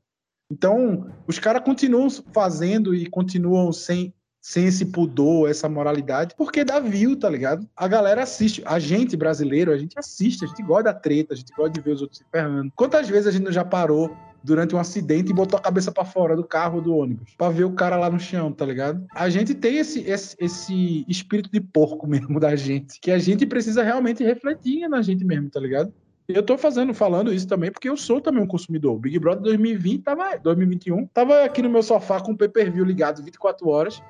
[0.51, 6.79] Então, os caras continuam fazendo e continuam sem, sem esse pudor, essa moralidade, porque dá
[6.79, 7.69] view, tá ligado?
[7.75, 8.63] A galera assiste.
[8.65, 11.79] A gente brasileiro, a gente assiste, a gente gosta da treta, a gente gosta de
[11.79, 12.71] ver os outros se ferrando.
[12.75, 16.35] Quantas vezes a gente já parou durante um acidente e botou a cabeça pra fora
[16.35, 19.05] do carro ou do ônibus pra ver o cara lá no chão, tá ligado?
[19.13, 23.45] A gente tem esse, esse, esse espírito de porco mesmo da gente, que a gente
[23.45, 25.93] precisa realmente refletir na gente mesmo, tá ligado?
[26.27, 28.95] Eu tô fazendo, falando isso também, porque eu sou também um consumidor.
[28.95, 33.23] O Big Brother 2020 tava, 2021, tava aqui no meu sofá com o pay-per-view ligado
[33.23, 34.03] 24 horas,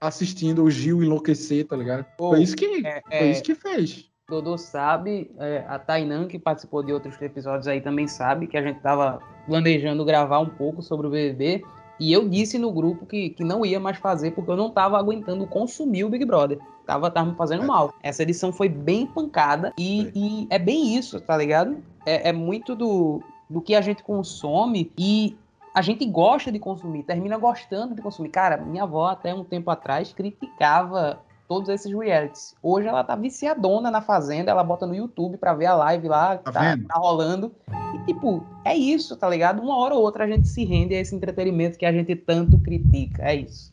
[0.00, 2.06] assistindo o Gil enlouquecer, tá ligado?
[2.16, 4.10] Pô, Foi isso que, É, foi é, isso que fez.
[4.30, 8.62] Dodô sabe, é, a Tainan, que participou de outros episódios aí, também sabe que a
[8.62, 11.62] gente tava planejando gravar um pouco sobre o BBB.
[11.98, 14.96] E eu disse no grupo que, que não ia mais fazer porque eu não tava
[14.96, 16.58] aguentando consumir o Big Brother.
[16.90, 17.94] Tava, tava me fazendo mal.
[18.02, 21.80] Essa edição foi bem pancada e, e é bem isso, tá ligado?
[22.04, 25.38] É, é muito do, do que a gente consome e
[25.72, 28.30] a gente gosta de consumir, termina gostando de consumir.
[28.30, 32.56] Cara, minha avó até um tempo atrás criticava todos esses realities.
[32.60, 36.38] Hoje ela tá viciadona na Fazenda, ela bota no YouTube pra ver a live lá,
[36.38, 37.52] Tá tá, tá rolando.
[37.94, 39.62] E tipo, é isso, tá ligado?
[39.62, 42.58] Uma hora ou outra a gente se rende a esse entretenimento que a gente tanto
[42.58, 43.22] critica.
[43.22, 43.72] É isso.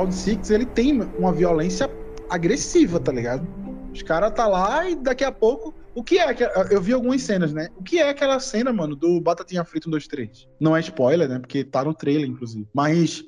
[0.00, 1.90] Round 6, ele tem uma violência
[2.28, 3.46] agressiva, tá ligado?
[3.92, 5.74] Os caras tá lá e daqui a pouco.
[5.94, 6.32] O que é?
[6.34, 7.68] que- Eu vi algumas cenas, né?
[7.76, 10.48] O que é aquela cena, mano, do Batatinha Frita 1, 2, 3?
[10.60, 11.38] Não é spoiler, né?
[11.38, 12.68] Porque tá no trailer, inclusive.
[12.72, 13.24] Mas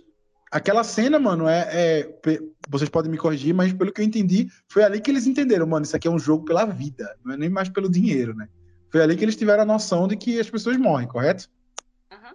[0.51, 4.85] aquela cena, mano, é, é- Vocês podem me corrigir, mas pelo que eu entendi, foi
[4.85, 7.49] ali que eles entenderam, mano, isso aqui é um jogo pela vida, não é nem
[7.51, 8.49] mais pelo dinheiro, né?
[8.91, 11.49] Foi ali que eles tiveram a noção de que as pessoas morrem, correto?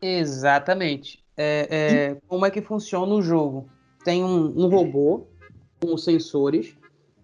[0.01, 1.23] Exatamente.
[1.37, 3.69] É, é, como é que funciona o jogo?
[4.03, 5.27] Tem um, um robô
[5.81, 6.75] com sensores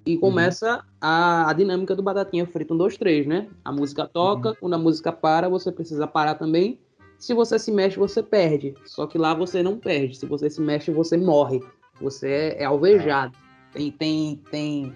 [0.05, 3.47] e começa a, a dinâmica do Batatinha Frita 1, 2, 3, né?
[3.63, 6.79] A música toca, quando a música para, você precisa parar também.
[7.17, 8.75] Se você se mexe, você perde.
[8.85, 10.17] Só que lá você não perde.
[10.17, 11.61] Se você se mexe, você morre.
[12.01, 13.37] Você é, é alvejado.
[13.71, 14.95] Tem, tem, tem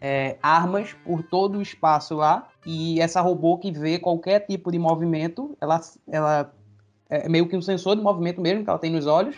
[0.00, 2.48] é, armas por todo o espaço lá.
[2.64, 6.50] E essa robô que vê qualquer tipo de movimento, ela, ela
[7.10, 9.36] é meio que um sensor de movimento mesmo que ela tem nos olhos.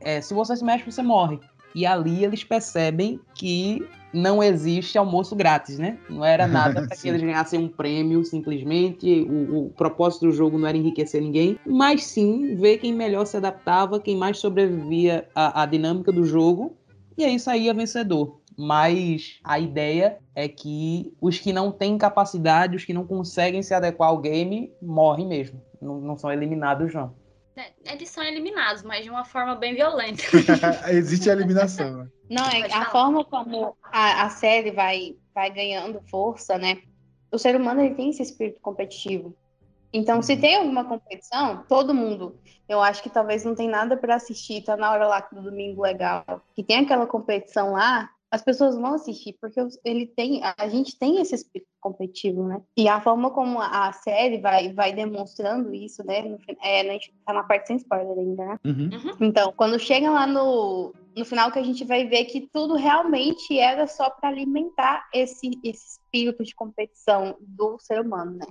[0.00, 1.38] É, se você se mexe, você morre.
[1.74, 5.98] E ali eles percebem que não existe almoço grátis, né?
[6.08, 9.22] Não era nada para que eles ganhassem um prêmio, simplesmente.
[9.28, 13.36] O, o propósito do jogo não era enriquecer ninguém, mas sim ver quem melhor se
[13.36, 16.76] adaptava, quem mais sobrevivia à, à dinâmica do jogo.
[17.16, 18.38] E aí saía vencedor.
[18.56, 23.72] Mas a ideia é que os que não têm capacidade, os que não conseguem se
[23.72, 25.62] adequar ao game, morrem mesmo.
[25.80, 27.14] Não, não são eliminados, não.
[27.84, 30.22] Eles são eliminados, mas de uma forma bem violenta.
[30.90, 32.08] Existe a eliminação, né?
[32.30, 36.82] Não, é a forma como a, a série vai, vai ganhando força, né?
[37.32, 39.34] O ser humano ele tem esse espírito competitivo.
[39.92, 44.16] Então, se tem alguma competição, todo mundo, eu acho que talvez não tem nada para
[44.16, 48.74] assistir, tá na hora lá do domingo legal, que tem aquela competição lá, as pessoas
[48.76, 52.60] vão assistir, porque ele tem, a gente tem esse espírito competitivo, né?
[52.76, 56.22] E a forma como a série vai, vai demonstrando isso, né?
[56.22, 58.58] No, é, a gente tá na parte sem spoiler ainda, né?
[58.66, 58.90] Uhum.
[59.20, 63.58] Então, quando chega lá no, no final, que a gente vai ver que tudo realmente
[63.58, 68.46] era só para alimentar esse, esse espírito de competição do ser humano, né?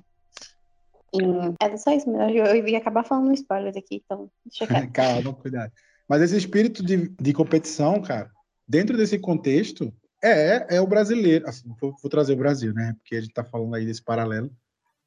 [1.13, 1.19] E
[1.63, 2.09] era só isso.
[2.09, 4.89] Eu, eu ia acabar falando spoilers aqui, então deixa quieto.
[4.91, 5.71] Calma, cuidado.
[6.07, 8.31] Mas esse espírito de, de competição, cara,
[8.67, 11.47] dentro desse contexto, é, é o brasileiro.
[11.47, 12.93] Assim, vou, vou trazer o Brasil, né?
[12.99, 14.51] Porque a gente tá falando aí desse paralelo.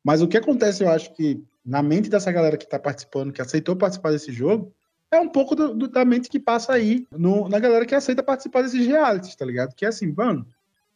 [0.03, 3.43] Mas o que acontece, eu acho que na mente dessa galera que tá participando, que
[3.43, 4.73] aceitou participar desse jogo,
[5.11, 8.23] é um pouco do, do- da mente que passa aí no- na galera que aceita
[8.23, 9.75] participar desses realities, tá ligado?
[9.75, 10.47] Que é assim, mano,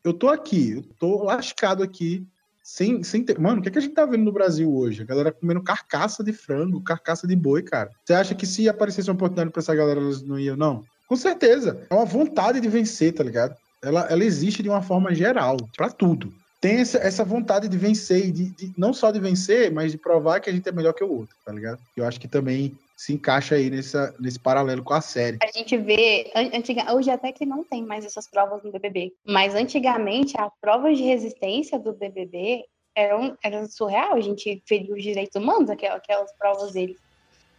[0.02, 2.26] eu tô aqui, eu tô lascado aqui,
[2.62, 3.38] sem, sem ter.
[3.38, 5.02] Mano, o que, é que a gente tá vendo no Brasil hoje?
[5.02, 7.90] A galera comendo carcaça de frango, carcaça de boi, cara.
[8.04, 10.82] Você acha que se aparecesse uma oportunidade pra essa galera, elas não iam, não?
[11.08, 11.86] Com certeza.
[11.90, 13.54] É uma vontade de vencer, tá ligado?
[13.82, 16.32] Ela, ela existe de uma forma geral, pra tudo.
[16.60, 20.40] Tem essa, essa vontade de vencer, de, de- não só de vencer, mas de provar
[20.40, 21.78] que a gente é melhor que o outro, tá ligado?
[21.94, 25.36] Eu acho que também se encaixa aí nessa, nesse paralelo com a série.
[25.42, 29.12] A gente vê, an- antiga, hoje até que não tem mais essas provas no BBB,
[29.26, 32.64] mas antigamente as provas de resistência do BBB
[32.96, 36.96] eram, eram surreal, a gente feria os direitos humanos, aquelas, aquelas provas deles.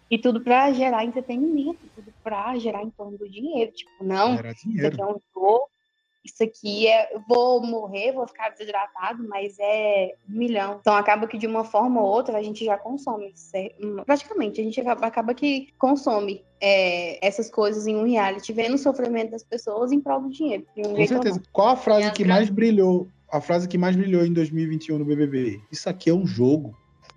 [0.10, 3.71] E tudo pra gerar entretenimento, tudo pra gerar em torno do dinheiro.
[3.71, 5.69] Tipo, não, isso aqui é um jogo,
[6.25, 7.19] isso aqui é.
[7.29, 10.77] Vou morrer, vou ficar desidratado, mas é um milhão.
[10.81, 13.31] Então acaba que de uma forma ou outra a gente já consome.
[13.79, 18.73] hum, Praticamente, a gente acaba, acaba que consome é, essas coisas em um reality, vendo
[18.73, 20.65] o sofrimento das pessoas em prol do dinheiro.
[20.77, 21.41] um Com certeza.
[21.53, 23.07] Qual a frase as que grandes- mais brilhou?
[23.31, 25.61] A frase que mais brilhou em 2021 no BBB?
[25.71, 26.75] Isso aqui é um jogo.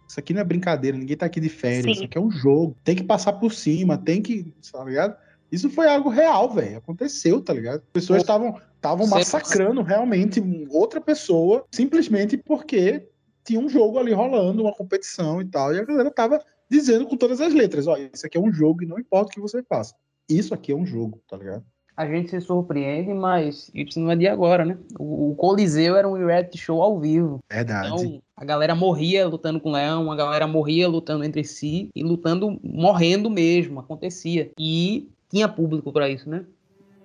[0.08, 1.84] Isso aqui não é brincadeira, ninguém tá aqui de férias.
[1.84, 1.90] Sim.
[1.92, 2.74] Isso aqui é um jogo.
[2.82, 4.52] Tem que passar por cima, tem que.
[4.72, 5.16] Tá ligado?
[5.52, 6.78] Isso foi algo real, velho.
[6.78, 7.76] Aconteceu, tá ligado?
[7.76, 10.40] As pessoas estavam estavam massacrando realmente
[10.70, 13.08] outra pessoa simplesmente porque
[13.44, 15.74] tinha um jogo ali rolando, uma competição e tal.
[15.74, 16.40] E a galera tava
[16.70, 19.34] dizendo com todas as letras: ó, isso aqui é um jogo e não importa o
[19.34, 19.94] que você faça.
[20.28, 21.64] Isso aqui é um jogo, tá ligado?
[21.98, 24.78] A gente se surpreende, mas isso não é de agora, né?
[25.00, 27.40] O, Coliseu era um reality show ao vivo.
[27.50, 27.88] Verdade.
[27.88, 32.04] Então, a galera morria lutando com o leão, a galera morria lutando entre si e
[32.04, 34.48] lutando, morrendo mesmo, acontecia.
[34.56, 36.44] E tinha público pra isso, né?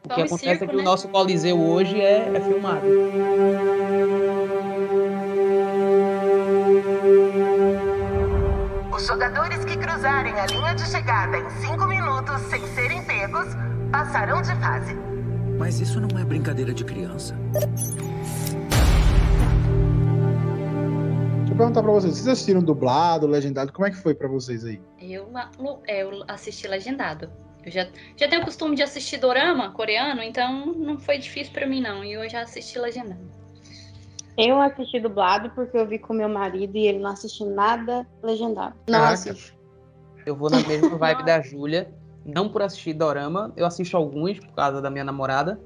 [0.04, 0.82] O Então, que e acontece é circo, que né?
[0.84, 2.86] o nosso Coliseu hoje é, é filmado.
[8.96, 13.48] Os jogadores que cruzarem a linha de chegada em cinco minutos sem serem pegos
[13.94, 14.96] passarão de fase.
[15.60, 17.38] Mas isso não é brincadeira de criança.
[21.38, 23.72] Deixa eu perguntar pra vocês, vocês assistiram dublado, legendado?
[23.72, 24.82] Como é que foi pra vocês aí?
[25.00, 25.30] Eu,
[25.88, 27.30] é, eu assisti legendado.
[27.64, 31.68] Eu já, já tenho o costume de assistir dorama coreano, então não foi difícil pra
[31.68, 32.04] mim, não.
[32.04, 33.22] E eu já assisti legendado.
[34.36, 38.74] Eu assisti dublado porque eu vi com meu marido e ele não assistiu nada legendado.
[38.90, 39.14] Não Caraca.
[39.14, 39.56] assiste.
[40.26, 41.94] Eu vou na mesma vibe da Júlia,
[42.26, 45.60] não por assistir dorama, eu assisto alguns por causa da minha namorada,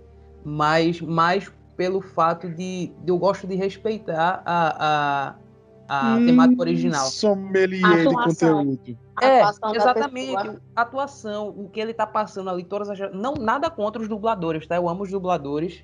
[0.44, 5.36] mas mais pelo fato de, de eu gosto de respeitar a,
[5.88, 7.08] a, a temática original.
[7.08, 8.66] Hum, Sommelier de Atuação.
[8.66, 8.98] conteúdo.
[9.16, 9.42] A É,
[9.76, 10.60] exatamente.
[10.76, 13.00] atuação, o que ele tá passando ali, todas as.
[13.14, 14.76] Não, nada contra os dubladores, tá?
[14.76, 15.84] Eu amo os dubladores,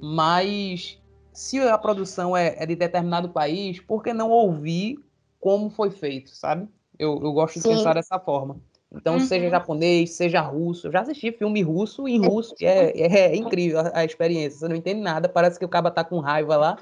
[0.00, 1.00] mas
[1.32, 4.98] se a produção é, é de determinado país, por que não ouvir
[5.40, 6.68] como foi feito, sabe?
[6.98, 7.70] Eu, eu gosto de Sim.
[7.70, 8.56] pensar dessa forma.
[8.94, 9.20] Então, Uhum.
[9.20, 10.86] seja japonês, seja russo.
[10.88, 14.58] Eu já assisti filme russo em russo, e é, é, é incrível a, a experiência.
[14.58, 16.78] Você não entende nada, parece que o cara tá com raiva lá.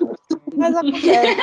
[0.57, 1.40] Mas acontece.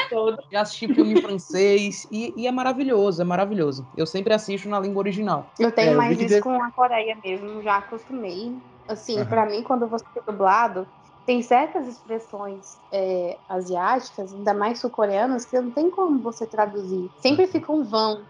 [0.51, 3.87] Já assisti filme em francês e, e é maravilhoso, é maravilhoso.
[3.95, 5.51] Eu sempre assisto na língua original.
[5.57, 8.57] Eu tenho É, mais que isso teve- com a Coreia mesmo, já acostumei.
[8.87, 9.25] Assim, Aham.
[9.29, 10.87] pra mim, quando você é dublado,
[11.25, 17.09] tem certas expressões é, asiáticas, ainda mais sul-coreanas, que não tem como você traduzir.
[17.17, 18.25] Sempre fica um vão.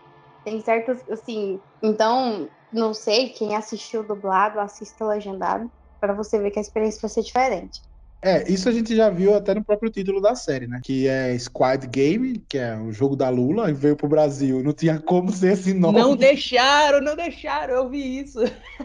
[0.48, 1.60] Tem certas, assim.
[1.84, 7.10] Então, não sei, quem assistiu dublado, assista legendado, pra você ver que a experiência vai
[7.10, 7.82] ser diferente.
[8.22, 10.80] É, isso a gente já viu até no próprio título da série, né?
[10.82, 14.64] Que é Squad Game, que é o jogo da Lula, e veio pro Brasil.
[14.64, 16.00] Não tinha como ser esse nome.
[16.00, 18.40] Não deixaram, não deixaram, eu vi isso.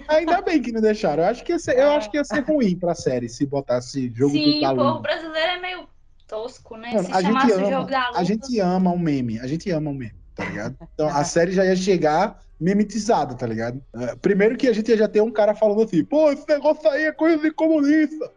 [0.09, 1.23] Ainda bem que não deixaram.
[1.23, 4.11] Eu acho que ia ser, eu acho que ia ser ruim pra série se botasse
[4.13, 5.01] jogo do, Sim, da o povo Lula.
[5.01, 5.89] brasileiro é meio
[6.27, 6.91] tosco, né?
[6.93, 8.19] Mano, Se a gente chamasse o ama, jogo da luta.
[8.21, 10.77] a gente ama um meme, a gente ama um meme, tá ligado?
[10.95, 13.83] Então a série já ia chegar memetizada, tá ligado?
[13.95, 16.89] É, Primeiro que a gente ia já ter um cara falando assim, pô, esse negócio
[16.89, 18.31] aí é coisa de comunista.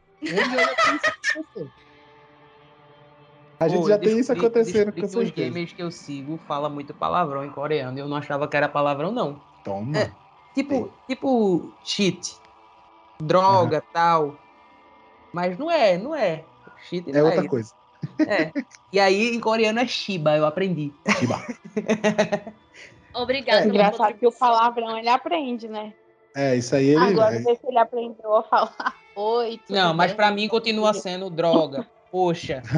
[3.60, 5.34] A gente Pô, já tem isso acontecendo com que os certeza.
[5.36, 7.98] gamers que eu sigo fala muito palavrão em coreano.
[7.98, 9.42] Eu não achava que era palavrão, não.
[9.64, 9.98] Toma.
[9.98, 10.12] É,
[10.54, 12.36] tipo, tipo cheat,
[13.22, 14.38] droga, tal.
[15.32, 16.44] Mas não é, não é.
[16.90, 17.50] Cheat É não outra isso.
[17.50, 17.74] coisa.
[18.28, 18.52] É.
[18.92, 20.94] E aí, em coreano é Shiba, eu aprendi.
[21.20, 21.42] Shiba.
[23.14, 23.62] Obrigada.
[23.62, 25.94] pela Engraçado que o palavrão ele aprende, né?
[26.36, 27.00] É, isso aí ele.
[27.04, 28.96] Agora é, vê se ele aprendeu a falar.
[29.16, 31.88] Oi, tudo Não, mas pra mim continua sendo droga.
[32.12, 32.62] Poxa.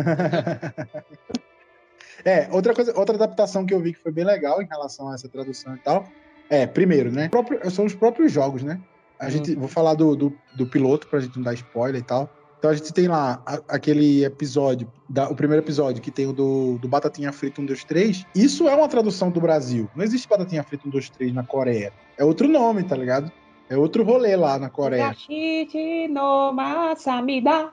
[2.26, 5.14] É, outra coisa, outra adaptação que eu vi que foi bem legal em relação a
[5.14, 6.12] essa tradução e tal.
[6.50, 7.30] É, primeiro, né?
[7.30, 8.82] próprio- são os próprios jogos, né?
[9.20, 12.30] A gente, vou falar do, do, do piloto pra gente não dar spoiler e tal.
[12.60, 16.34] Então a gente tem lá a- aquele episódio, da- o primeiro episódio que tem o
[16.34, 18.26] do, do Batatinha Frita 1, 2, 3.
[18.36, 19.90] Isso é uma tradução do Brasil.
[19.96, 21.94] Não existe Batatinha Frita 1, 2, 3 na Coreia.
[22.18, 23.32] É outro nome, tá ligado?
[23.70, 25.08] É outro rolê lá na Coreia.
[25.08, 27.70] Yashiti no masamida.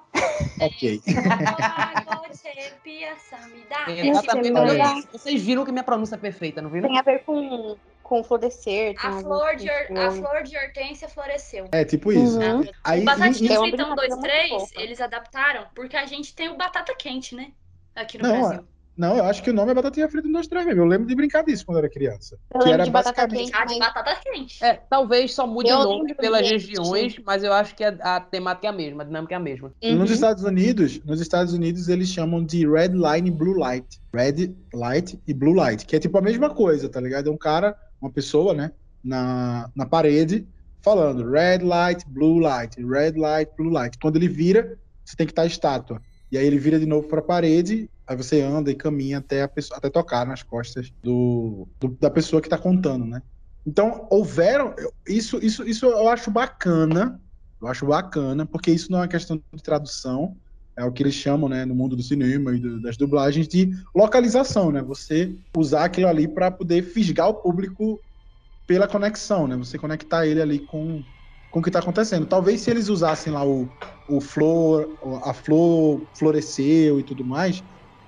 [0.61, 1.01] Ok.
[3.89, 4.59] Exatamente.
[4.59, 5.03] É.
[5.13, 6.89] Vocês viram que minha pronúncia é perfeita, não viram?
[6.89, 8.95] Tem a ver com, com florescer.
[9.03, 9.99] A flor, de, flor.
[9.99, 11.67] a flor de hortência floresceu.
[11.73, 12.39] É tipo isso.
[12.39, 12.63] Uhum.
[12.85, 14.81] Aí, o Batatinha é uma Frita 1, 2, brincadeira muito 3, fofa.
[14.81, 17.51] eles adaptaram porque a gente tem o batata quente, né?
[17.97, 18.65] Aqui no Não, Brasil.
[18.97, 20.83] Não, eu acho que o nome é Batatinha Frita 1, 2, 3 mesmo.
[20.83, 22.39] Eu lembro de brincar disso quando eu era criança.
[22.53, 23.51] Eu que lembro era de batata basicamente.
[23.53, 23.61] quente.
[23.61, 24.65] Ah, de batata quente.
[24.65, 28.21] É, talvez só mude Eu o nome pelas regiões, mas eu acho que a, a
[28.21, 29.73] temática é a mesma, a dinâmica é a mesma.
[29.83, 30.05] Nos Uhum.
[30.15, 34.01] Estados Unidos, nos Estados Unidos eles chamam de red line e blue light.
[34.15, 37.29] Red light e blue light, que é tipo a mesma coisa, tá ligado?
[37.29, 40.47] É um cara, uma pessoa, né, na, na parede
[40.83, 43.99] falando red light, blue light, red light, blue light.
[44.01, 46.01] Quando ele vira, você tem que estar estátua.
[46.31, 49.43] E aí ele vira de novo para a parede, aí você anda e caminha até
[49.43, 53.23] a pessoa, até tocar nas costas do, do- da pessoa que tá contando, né?
[53.67, 54.75] Então, houveram
[55.09, 57.21] isso isso isso eu acho bacana.
[57.61, 60.37] Eu acho bacana, porque isso não é uma questão de tradução,
[60.77, 63.71] é o que eles chamam, né, no mundo do cinema e do- das dublagens de
[63.95, 64.83] localização, né?
[64.83, 68.01] Você usar aquilo ali para poder fisgar o público
[68.67, 69.57] pela conexão, né?
[69.57, 71.05] Você conectar ele ali com,
[71.51, 72.27] com o que está acontecendo.
[72.27, 73.71] Talvez se eles usassem lá o,
[74.09, 74.89] o flor,
[75.25, 77.63] a flor floresceu e tudo mais,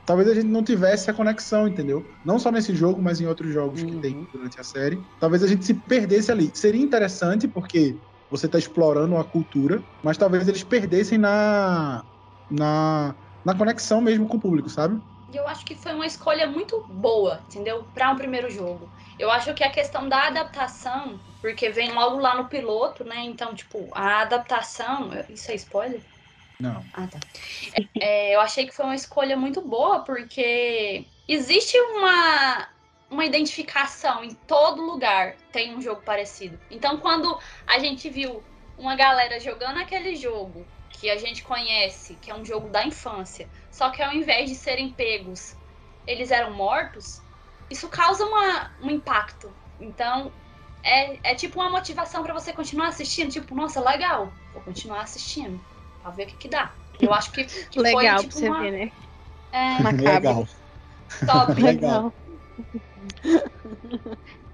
[0.05, 2.05] talvez a gente não tivesse a conexão, entendeu?
[2.25, 4.01] Não só nesse jogo, mas em outros jogos que Uhum.
[4.01, 5.05] tem durante a série.
[5.21, 6.51] Talvez a gente se perdesse ali.
[6.55, 7.99] Seria interessante porque
[8.29, 12.05] você está explorando a cultura, mas talvez eles perdessem na,
[12.51, 15.01] na, na conexão mesmo com o público, sabe?
[15.33, 17.85] E eu acho que foi uma escolha muito boa, entendeu?
[17.93, 18.89] Para um primeiro jogo.
[19.19, 23.25] Eu acho que a questão da adaptação, porque vem logo lá no piloto, né?
[23.25, 25.11] Então, tipo, a adaptação.
[25.29, 26.01] Isso é spoiler?
[26.61, 26.85] Não.
[26.93, 27.19] Ah, tá.
[28.01, 32.69] É, eu achei que foi uma escolha muito boa, porque existe uma,
[33.11, 36.59] uma identificação em todo lugar tem um jogo parecido.
[36.71, 38.43] Então, quando a gente viu
[38.79, 40.67] uma galera jogando aquele jogo
[40.99, 44.57] que a gente conhece, que é um jogo da infância, só que ao invés de
[44.57, 45.55] serem pegos,
[46.07, 47.21] eles eram mortos,
[47.71, 49.53] isso causa uma, um impacto.
[49.79, 50.33] Então,
[50.83, 53.31] é, é tipo uma motivação para você continuar assistindo.
[53.31, 55.61] Tipo, nossa, legal, vou continuar assistindo.
[56.01, 56.73] Pra ver o que, que dá.
[57.01, 58.61] Eu acho que, que Legal foi pra tipo você uma.
[58.61, 58.93] ver, né?
[59.53, 60.49] É, Legal.
[61.27, 61.53] top.
[61.61, 62.13] Legal.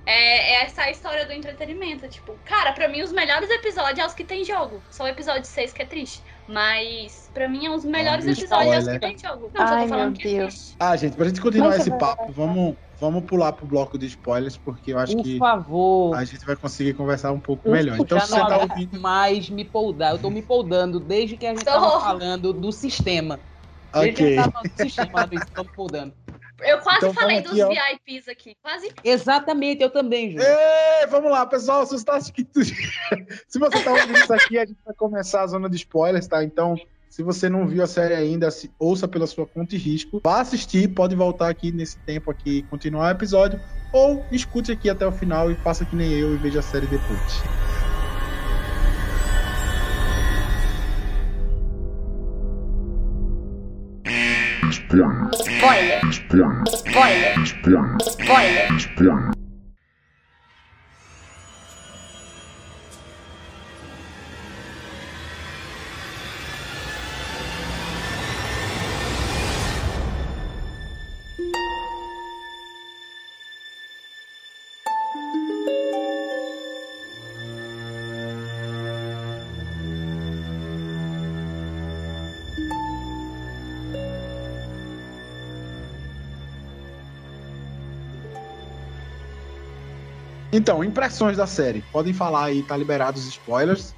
[0.04, 2.08] É, é essa a história do entretenimento.
[2.08, 4.82] Tipo, cara, pra mim os melhores episódios é os que tem jogo.
[4.90, 6.22] Só o episódio 6 que é triste.
[6.46, 9.50] Mas pra mim os melhores Ah, episódios é os que tem jogo.
[9.54, 10.76] Não, Ai, tô falando meu que é Deus.
[10.78, 14.06] Ah, gente, pra gente continuar Mas esse é papo, vamos, vamos pular pro bloco de
[14.06, 16.14] spoilers, porque eu acho Por que favor.
[16.14, 17.98] a gente vai conseguir conversar um pouco melhor.
[17.98, 19.00] Então, se você não tá ouvindo.
[19.00, 20.12] mais me poldar.
[20.12, 21.70] Eu tô me poldando desde que a gente Tô.
[21.70, 23.44] tava falando do sistema.
[23.96, 24.26] Desde que a Ok.
[24.26, 26.16] gente tava falando do sistema, Luiz, tô me poldando.
[26.64, 27.96] Eu quase Então, falei vamos dos aqui, ó.
[28.06, 28.56] VIPs aqui.
[28.62, 28.92] Quase.
[29.04, 30.38] Exatamente, eu também, Ju.
[30.40, 31.84] Ê, vamos lá, pessoal.
[31.86, 32.48] Se você tá assistindo.
[33.48, 36.42] se você tá ouvindo isso aqui, a gente vai começar a zona de spoilers, tá?
[36.44, 36.76] Então,
[37.08, 40.20] se você não viu a série ainda, se- ouça pela sua conta e risco.
[40.24, 43.60] Vá assistir, pode voltar aqui nesse tempo aqui e continuar o episódio.
[43.92, 46.86] Ou escute aqui até o final e faça que nem eu e veja a série
[46.86, 47.42] depois.
[55.62, 56.00] Spoiler.
[56.10, 57.98] Spoiler.
[58.00, 59.41] Spoiler.
[90.52, 91.82] Então, impressões da série.
[91.90, 93.94] Podem falar aí, tá liberados os spoilers.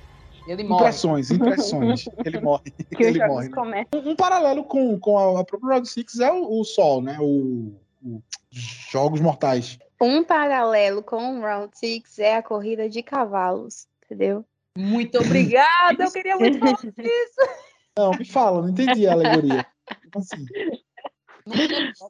[0.46, 0.82] Ele morre.
[0.82, 2.04] Impressões, impressões.
[2.24, 2.70] Ele morre.
[2.96, 3.48] Que Ele morre.
[3.48, 3.86] né?
[3.92, 7.16] Um, um paralelo com, com a, a própria Round Six é o, o Sol, né?
[7.20, 7.72] O,
[8.04, 9.78] o Jogos Mortais.
[10.00, 14.44] Um paralelo com o Round Six é a corrida de cavalos, entendeu?
[14.76, 17.40] Muito obrigada, eu queria muito falar disso.
[17.96, 19.66] Não, me fala, não entendi a alegoria.
[20.14, 20.46] Assim?
[21.46, 21.54] No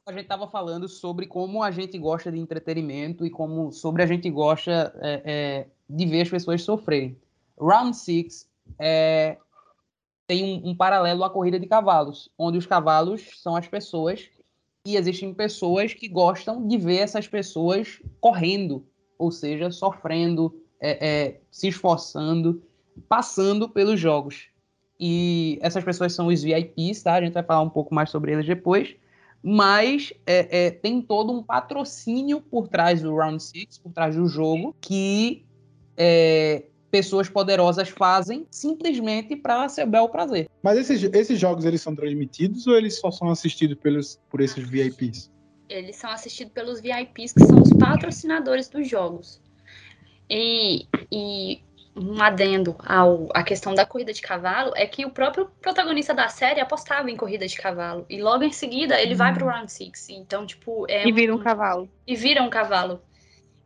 [0.05, 4.05] a gente estava falando sobre como a gente gosta de entretenimento e como sobre a
[4.05, 7.17] gente gosta é, é, de ver as pessoas sofrerem.
[7.59, 8.47] Round Six
[8.79, 9.37] é,
[10.25, 14.29] tem um, um, paralelo à corrida de cavalos, onde os cavalos são as pessoas
[14.85, 18.85] e existem pessoas que gostam de ver essas pessoas correndo,
[19.17, 22.63] ou seja, sofrendo, é, é, se esforçando,
[23.09, 24.47] passando pelos jogos.
[24.97, 27.15] E essas pessoas são os VIPs, tá?
[27.15, 28.95] A gente vai falar um pouco mais sobre eles depois.
[29.47, 34.27] Mas é, é, tem todo um patrocínio por trás do Round Six, por trás do
[34.27, 35.45] jogo, que
[35.95, 40.49] é, pessoas poderosas fazem simplesmente para seu bel prazer.
[40.63, 44.67] Mas esses, esses jogos eles são transmitidos ou eles só são assistidos pelos, por esses
[44.67, 45.31] VIPs?
[45.69, 49.39] Eles são assistidos pelos VIPs, que são os patrocinadores dos jogos.
[50.27, 51.61] E, e
[51.95, 56.27] um adendo ao, à questão da corrida de cavalo é que o próprio protagonista da
[56.27, 58.05] série apostava em corrida de cavalo.
[58.09, 59.17] E logo em seguida ele hum.
[59.17, 60.09] vai pro Round Six.
[60.09, 60.85] Então, tipo.
[60.89, 61.89] É e vira um, um cavalo.
[62.05, 63.01] E vira um cavalo.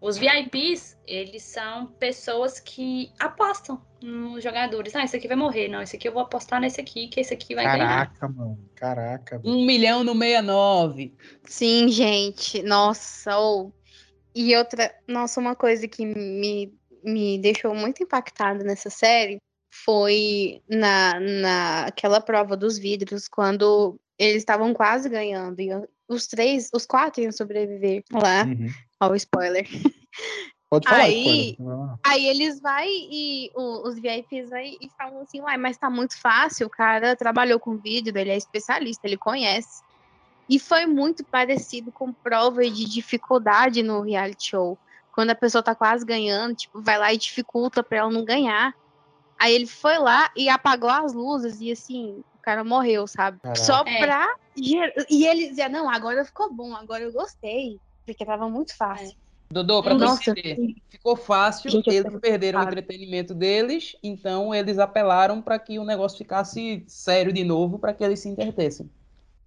[0.01, 4.95] Os VIPs, eles são pessoas que apostam nos jogadores.
[4.95, 5.67] Ah, esse aqui vai morrer.
[5.67, 8.13] Não, esse aqui eu vou apostar nesse aqui, que esse aqui vai Caraca, ganhar.
[8.13, 8.69] Caraca, mano.
[8.75, 9.41] Caraca.
[9.43, 11.13] Um milhão no 69.
[11.43, 12.61] Sim, gente.
[12.63, 13.73] Nossa, ou.
[14.33, 16.78] E outra, nossa, uma coisa que me,
[17.11, 19.39] me deixou muito impactada nessa série
[19.71, 25.59] foi na, naquela prova dos vidros, quando eles estavam quase ganhando.
[25.59, 25.69] E
[26.07, 28.43] os três, os quatro iam sobreviver lá.
[28.43, 28.67] Uhum.
[28.99, 29.67] Ó, o spoiler.
[30.69, 31.57] Pode falar, aí,
[32.05, 36.19] aí eles vai e o, os VIPs vai e falam assim, uai, mas tá muito
[36.21, 39.81] fácil, o cara trabalhou com vídeo, ele é especialista, ele conhece.
[40.47, 44.77] E foi muito parecido com prova de dificuldade no reality show.
[45.13, 48.73] Quando a pessoa tá quase ganhando, tipo, vai lá e dificulta pra ela não ganhar.
[49.39, 53.39] Aí ele foi lá e apagou as luzes e assim, o cara morreu, sabe?
[53.39, 53.61] Caraca.
[53.61, 53.99] Só é.
[53.99, 54.35] pra.
[54.55, 57.79] E ele dizia, não, agora ficou bom, agora eu gostei
[58.13, 59.15] porque tava muito fácil.
[59.25, 59.29] É.
[59.51, 65.41] Dodô, pra Nossa, entender, ficou fácil, Gente, eles perderam o entretenimento deles, então eles apelaram
[65.41, 68.87] para que o negócio ficasse sério de novo, para que eles se entretessem.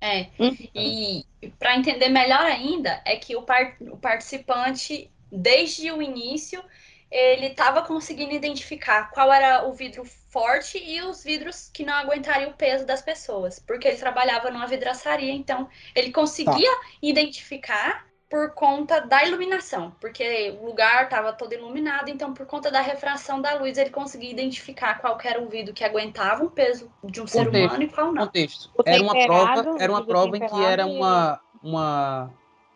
[0.01, 0.57] É, hum.
[0.75, 1.25] e
[1.57, 6.63] para entender melhor ainda, é que o, par o participante, desde o início,
[7.11, 12.51] ele estava conseguindo identificar qual era o vidro forte e os vidros que não aguentariam
[12.51, 16.81] o peso das pessoas, porque ele trabalhava numa vidraçaria, então ele conseguia tá.
[17.03, 22.81] identificar por conta da iluminação, porque o lugar estava todo iluminado, então por conta da
[22.81, 27.21] refração da luz ele conseguia identificar qual era o vidro que aguentava o peso de
[27.21, 28.25] um contexto, ser humano e qual não.
[28.25, 28.73] Contexto.
[28.87, 32.33] Era uma prova, era uma prova em que era uma, uma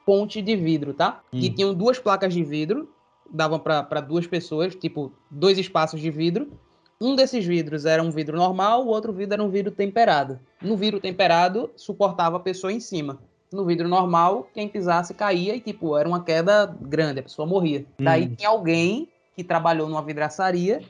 [0.06, 1.20] ponte de vidro, tá?
[1.32, 1.40] Hum.
[1.40, 2.88] Que tinham duas placas de vidro,
[3.30, 6.50] davam para duas pessoas, tipo dois espaços de vidro.
[6.98, 10.40] Um desses vidros era um vidro normal, o outro vidro era um vidro temperado.
[10.62, 13.18] No vidro temperado suportava a pessoa em cima
[13.52, 17.86] no vidro normal, quem pisasse caía e, tipo, era uma queda grande, a pessoa morria.
[17.98, 18.04] Hum.
[18.04, 20.82] Daí tinha alguém que trabalhou numa vidraçaria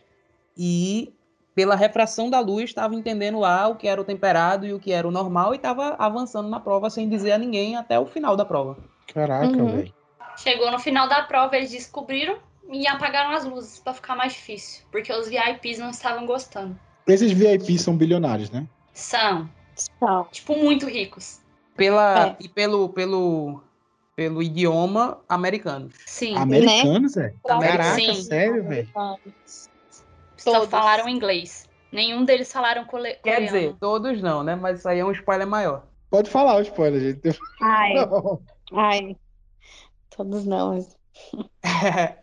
[0.56, 1.12] e,
[1.54, 4.92] pela refração da luz, estava entendendo lá o que era o temperado e o que
[4.92, 8.36] era o normal e estava avançando na prova sem dizer a ninguém até o final
[8.36, 8.76] da prova.
[9.12, 9.76] Caraca, uhum.
[9.76, 9.94] velho.
[10.36, 12.38] Chegou no final da prova, eles descobriram
[12.70, 16.78] e apagaram as luzes para ficar mais difícil, porque os VIPs não estavam gostando.
[17.06, 18.66] Esses VIPs são bilionários, né?
[18.92, 19.48] São.
[19.74, 20.24] São.
[20.30, 21.40] Tipo, muito ricos
[21.76, 22.36] pela é.
[22.40, 23.62] e pelo pelo
[24.16, 25.90] pelo idioma americano.
[26.06, 26.36] Sim.
[26.36, 27.34] Americanos, né?
[27.34, 27.48] é?
[27.48, 28.14] Caraca, Sim.
[28.14, 28.88] sério, velho.
[30.36, 31.68] Só falaram inglês.
[31.92, 33.18] Nenhum deles falaram coreano.
[33.22, 34.56] Quer dizer, todos não, né?
[34.56, 35.84] Mas isso aí é um spoiler maior.
[36.10, 37.38] Pode falar o spoiler, gente.
[37.60, 37.94] Ai.
[38.06, 38.40] Não.
[38.72, 39.16] Ai.
[40.10, 40.86] Todos não.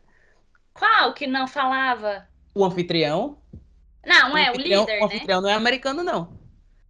[0.74, 2.28] Qual que não falava?
[2.56, 3.38] O anfitrião.
[4.06, 5.04] Não, o é, o líder, O né?
[5.04, 5.48] anfitrião né?
[5.48, 6.38] não é americano, não.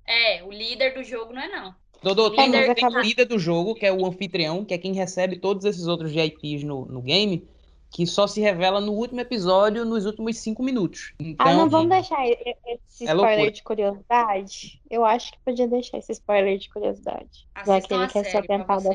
[0.06, 1.76] É, o líder do jogo não é, não.
[2.02, 4.94] Dodô, tem, líder, tem o líder do jogo, que é o anfitrião, que é quem
[4.94, 7.48] recebe todos esses outros VIPs no, no game,
[7.94, 11.14] que só se revela no último episódio, nos últimos cinco minutos.
[11.20, 14.82] Então, ah, não vamos deixar esse é spoiler de curiosidade?
[14.90, 17.48] Eu acho que podia deixar esse spoiler de curiosidade.
[17.54, 18.90] Assistam já que ele quer se atentar da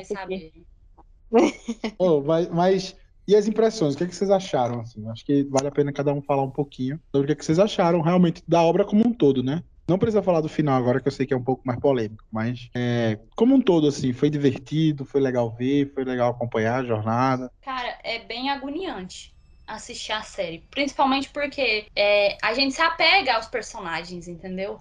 [1.97, 2.95] oh, mas, mas,
[3.25, 3.93] e as impressões?
[3.93, 4.81] O que, é que vocês acharam?
[4.81, 5.07] Assim?
[5.07, 7.45] Acho que vale a pena cada um falar um pouquinho sobre o que, é que
[7.45, 9.63] vocês acharam realmente da obra como um todo, né?
[9.89, 12.23] Não precisa falar do final agora, que eu sei que é um pouco mais polêmico,
[12.31, 16.85] mas é, como um todo, assim, foi divertido, foi legal ver, foi legal acompanhar a
[16.85, 17.51] jornada.
[17.61, 19.33] Cara, é bem agoniante
[19.65, 20.63] assistir a série.
[20.69, 24.77] Principalmente porque é, a gente se apega aos personagens, entendeu?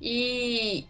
[0.00, 0.86] E,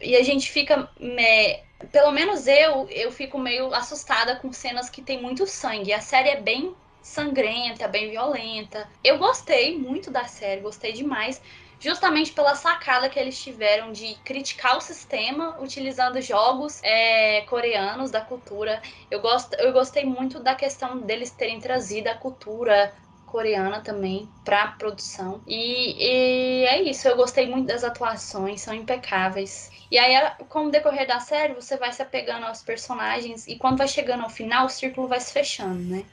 [0.00, 0.90] e a gente fica.
[1.00, 5.90] É, pelo menos eu, eu fico meio assustada com cenas que tem muito sangue.
[5.92, 8.88] A série é bem sangrenta, bem violenta.
[9.02, 11.40] Eu gostei muito da série, gostei demais.
[11.78, 18.20] Justamente pela sacada que eles tiveram de criticar o sistema utilizando jogos é, coreanos da
[18.20, 18.80] cultura.
[19.10, 22.92] Eu, gosto, eu gostei muito da questão deles terem trazido a cultura
[23.34, 25.42] coreana também para produção.
[25.44, 29.72] E, e, é isso, eu gostei muito das atuações, são impecáveis.
[29.90, 30.14] E aí,
[30.48, 34.22] com o decorrer da série, você vai se apegando aos personagens e quando vai chegando
[34.22, 36.04] ao final, o círculo vai se fechando, né?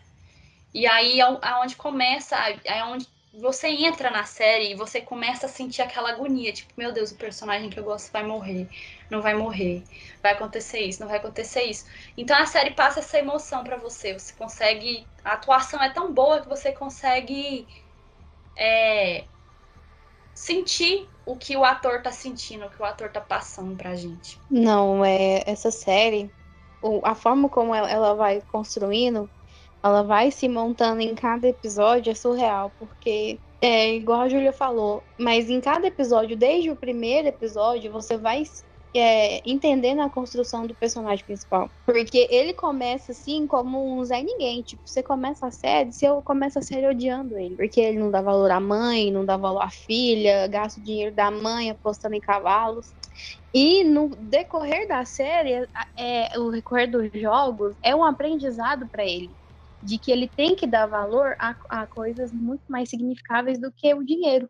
[0.74, 2.36] E aí é onde começa,
[2.66, 2.84] é
[3.34, 7.18] você entra na série e você começa a sentir aquela agonia, tipo, meu Deus, o
[7.18, 8.68] personagem que eu gosto vai morrer,
[9.10, 9.84] não vai morrer,
[10.22, 11.86] vai acontecer isso, não vai acontecer isso.
[12.18, 16.42] Então a série passa essa emoção para você, você consegue, a atuação é tão boa
[16.42, 17.68] que você consegue
[18.58, 19.24] é,
[20.34, 24.40] sentir o que o ator tá sentindo, o que o ator tá passando pra gente.
[24.50, 26.30] Não, é essa série,
[27.04, 29.30] a forma como ela, vai construindo
[29.84, 35.04] ela vai se montando em cada episódio é surreal, porque é igual a Julia falou,
[35.20, 38.44] mas em cada episódio, desde o primeiro episódio, você vai
[38.94, 41.70] é, entendendo a construção do personagem principal.
[41.86, 44.62] Porque ele começa assim como um Zé Ninguém.
[44.62, 47.56] Tipo, você começa a série, você começa a série odiando ele.
[47.56, 51.16] Porque ele não dá valor à mãe, não dá valor à filha, gasta o dinheiro
[51.16, 52.94] da mãe apostando em cavalos.
[53.54, 55.68] E no decorrer da série,
[55.98, 59.32] é, o decorrer dos jogos é um aprendizado para ele
[59.82, 63.94] de que ele tem que dar valor a, a coisas muito mais significáveis do que
[63.94, 64.50] o dinheiro.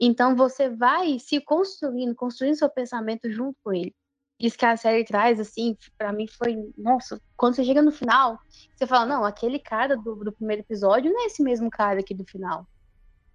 [0.00, 3.94] Então você vai se construindo, construindo seu pensamento junto com ele.
[4.40, 8.38] Isso que a série traz, assim, para mim foi, nossa, quando você chega no final,
[8.74, 12.14] você fala, não, aquele cara do, do primeiro episódio não é esse mesmo cara aqui
[12.14, 12.66] do final.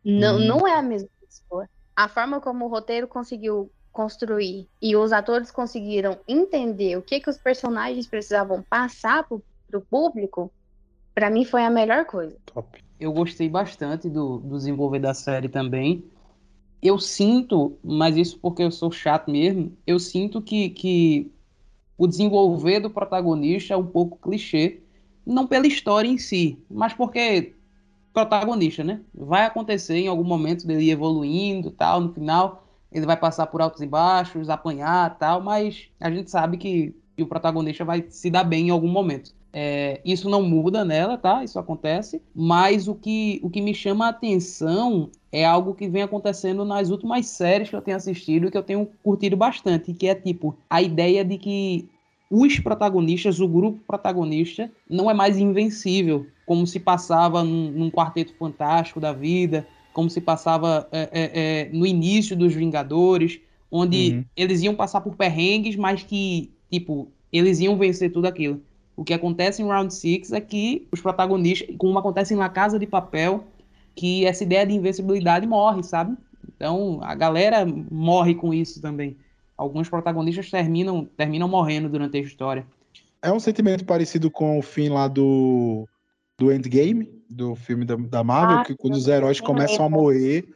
[0.03, 0.47] Não, hum.
[0.47, 1.70] não é a mesma pessoa.
[1.95, 7.30] A forma como o roteiro conseguiu construir e os atores conseguiram entender o que, que
[7.30, 10.51] os personagens precisavam passar para o público
[11.16, 12.36] para mim foi a melhor coisa.
[12.45, 12.84] Top.
[12.99, 16.03] Eu gostei bastante do, do desenvolver da série também.
[16.82, 21.32] Eu sinto, mas isso porque eu sou chato mesmo, eu sinto que, que
[21.97, 24.82] o desenvolver do protagonista é um pouco clichê.
[25.26, 27.55] Não pela história em si, mas porque
[28.13, 29.01] protagonista, né?
[29.13, 33.82] Vai acontecer em algum momento dele evoluindo tal, no final ele vai passar por altos
[33.82, 38.43] e baixos, apanhar tal, mas a gente sabe que, que o protagonista vai se dar
[38.43, 39.34] bem em algum momento.
[39.57, 41.41] É, isso não muda nela, tá?
[41.41, 42.21] Isso acontece.
[42.35, 46.89] Mas o que, o que me chama a atenção é algo que vem acontecendo nas
[46.89, 50.57] últimas séries que eu tenho assistido e que eu tenho curtido bastante, que é tipo
[50.69, 51.87] a ideia de que
[52.29, 58.33] os protagonistas, o grupo protagonista, não é mais invencível, como se passava num, num quarteto
[58.37, 63.39] fantástico da vida, como se passava é, é, é no início dos Vingadores,
[63.71, 64.25] onde uhum.
[64.35, 68.61] eles iam passar por perrengues, mas que, tipo, eles iam vencer tudo aquilo.
[68.95, 72.79] O que acontece em Round 6 é que os protagonistas, como acontece em La Casa
[72.79, 73.43] de Papel,
[73.93, 76.15] que essa ideia de invencibilidade morre, sabe?
[76.55, 79.17] Então a galera morre com isso também.
[79.57, 82.65] Alguns protagonistas terminam, terminam morrendo durante a história.
[83.21, 85.87] É um sentimento parecido com o fim lá do,
[86.37, 90.47] do Endgame, do filme da, da Marvel, ah, que quando os heróis começam a morrer,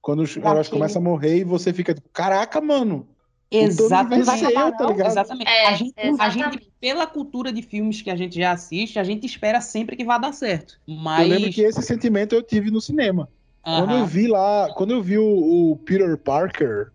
[0.00, 3.06] quando os heróis começam a morrer e você fica tipo, caraca, mano,
[3.50, 4.26] Exatamente.
[4.26, 5.48] Venceu, tá exatamente.
[5.48, 6.22] É, a, gente, exatamente.
[6.22, 9.96] a gente, pela cultura de filmes que a gente já assiste, a gente espera sempre
[9.96, 10.78] que vá dar certo.
[10.86, 11.22] Mas...
[11.22, 13.28] Eu lembro que esse sentimento eu tive no cinema.
[13.64, 13.78] Uh -huh.
[13.78, 16.90] Quando eu vi lá, quando eu vi o, o Peter Parker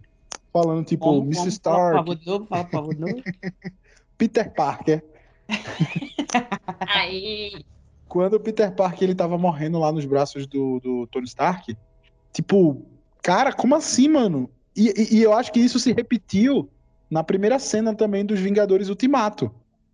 [0.53, 1.49] falando, tipo, como, Mrs.
[1.49, 1.79] Stark.
[1.79, 3.23] Fala, por favor, de novo, fala, por favor, de novo.
[4.17, 5.03] Peter Parker.
[6.87, 7.65] Aí.
[8.07, 11.75] Quando o Peter Parker ele tava morrendo lá nos braços do, do Tony Stark,
[12.31, 12.85] tipo,
[13.23, 14.47] cara, como assim, mano?
[14.75, 16.69] E, e, eu acho que isso se repetiu
[17.09, 19.53] na primeira cena também dos Vingadores Ultimato.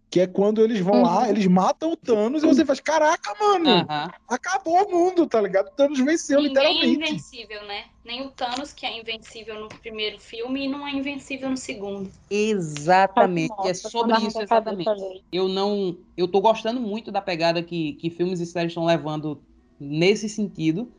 [0.09, 1.01] Que é quando eles vão uhum.
[1.03, 4.09] lá, eles matam o Thanos e você faz, caraca, mano, uhum.
[4.27, 5.67] acabou o mundo, tá ligado?
[5.67, 7.03] O Thanos venceu, Ninguém literalmente.
[7.03, 7.83] é invencível, né?
[8.03, 12.09] Nem o Thanos, que é invencível no primeiro filme, e não é invencível no segundo.
[12.27, 14.89] Exatamente, é sobre isso exatamente.
[15.31, 15.95] Eu não.
[16.17, 19.39] Eu tô gostando muito da pegada que, que filmes e séries estão levando
[19.79, 20.91] nesse sentido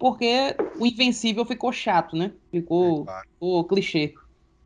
[0.00, 2.32] porque o Invencível ficou chato, né?
[2.50, 3.28] Ficou, é, claro.
[3.34, 4.14] ficou clichê.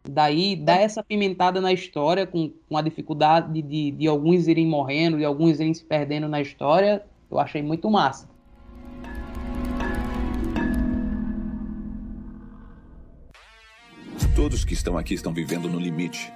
[0.09, 4.67] Daí dá essa pimentada na história, com, com a dificuldade de, de, de alguns irem
[4.67, 8.29] morrendo, de alguns irem se perdendo na história, eu achei muito massa.
[14.37, 16.33] Todos que estão aqui estão vivendo no limite.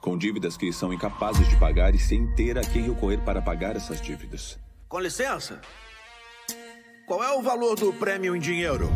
[0.00, 3.76] Com dívidas que são incapazes de pagar e sem ter a quem recorrer para pagar
[3.76, 4.58] essas dívidas.
[4.88, 5.60] Com licença.
[7.06, 8.88] Qual é o valor do prêmio em dinheiro?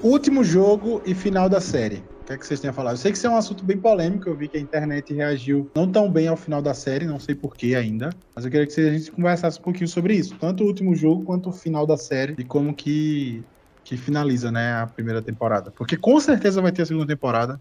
[0.00, 2.04] Último jogo e final da série.
[2.30, 2.92] que é que vocês têm a falar?
[2.92, 5.68] Eu sei que isso é um assunto bem polêmico, eu vi que a internet reagiu
[5.74, 8.80] não tão bem ao final da série, não sei porquê ainda, mas eu queria que
[8.80, 11.96] a gente conversasse um pouquinho sobre isso, tanto o último jogo quanto o final da
[11.96, 13.42] série e como que,
[13.90, 15.72] que finaliza, né, a primeira temporada.
[15.72, 17.60] Porque com certeza vai ter a segunda temporada.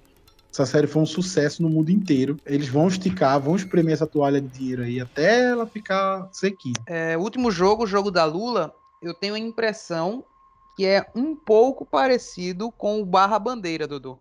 [0.54, 2.38] Essa série foi um sucesso no mundo inteiro.
[2.46, 6.76] Eles vão esticar, vão espremer essa toalha de dinheiro aí até ela ficar sequinha.
[6.86, 8.72] É, o último jogo, o jogo da Lula,
[9.02, 10.24] eu tenho a impressão
[10.78, 14.20] que é um pouco parecido com o Barra Bandeira, Dudu.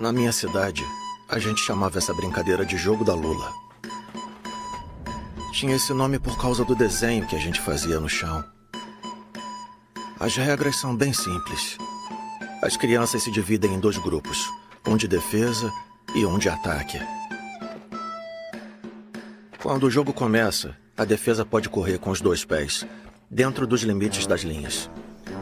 [0.00, 0.82] Na minha cidade,
[1.30, 3.65] a gente chamava essa brincadeira de jogo da Lula.
[5.56, 8.44] Tinha esse nome por causa do desenho que a gente fazia no chão.
[10.20, 11.78] As regras são bem simples.
[12.62, 14.46] As crianças se dividem em dois grupos,
[14.86, 15.72] um de defesa
[16.14, 17.00] e um de ataque.
[19.62, 22.86] Quando o jogo começa, a defesa pode correr com os dois pés,
[23.30, 24.90] dentro dos limites das linhas.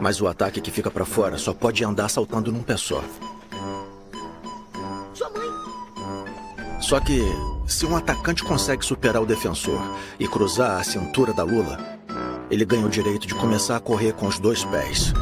[0.00, 3.02] Mas o ataque que fica para fora só pode andar saltando num pé só.
[5.12, 6.80] Sua mãe.
[6.80, 7.20] Só que,
[7.66, 9.80] se um atacante consegue superar o defensor
[10.18, 11.78] e cruzar a cintura da Lula,
[12.50, 15.12] ele ganha o direito de começar a correr com os dois pés.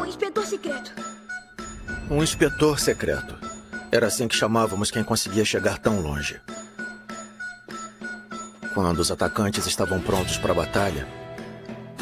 [0.00, 0.92] O inspetor secreto.
[2.10, 3.38] Um inspetor secreto.
[3.92, 6.40] Era assim que chamávamos quem conseguia chegar tão longe.
[8.72, 11.08] Quando os atacantes estavam prontos para a batalha,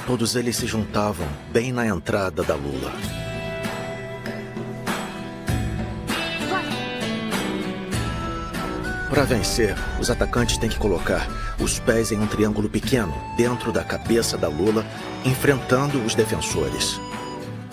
[0.07, 2.93] todos eles se juntavam bem na entrada da Lula.
[9.19, 11.27] Para vencer, os atacantes têm que colocar
[11.59, 14.87] os pés em um triângulo pequeno dentro da cabeça da Lula,
[15.25, 17.01] enfrentando os defensores.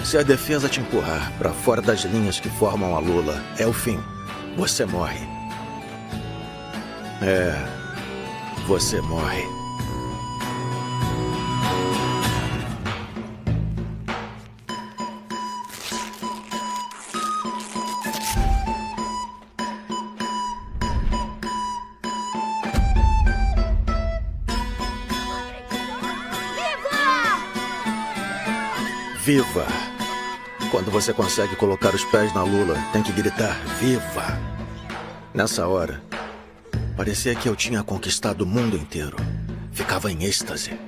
[0.03, 3.71] Se a defesa te empurrar para fora das linhas que formam a Lula, é o
[3.71, 3.99] fim.
[4.57, 5.19] Você morre.
[7.21, 7.53] É.
[8.65, 9.64] Você morre.
[29.25, 29.65] Viva!
[30.69, 34.37] Quando você consegue colocar os pés na lula, tem que gritar Viva!
[35.33, 35.99] Nessa hora,
[36.95, 39.17] parecia que eu tinha conquistado o mundo inteiro.
[39.71, 40.79] Ficava em êxtase.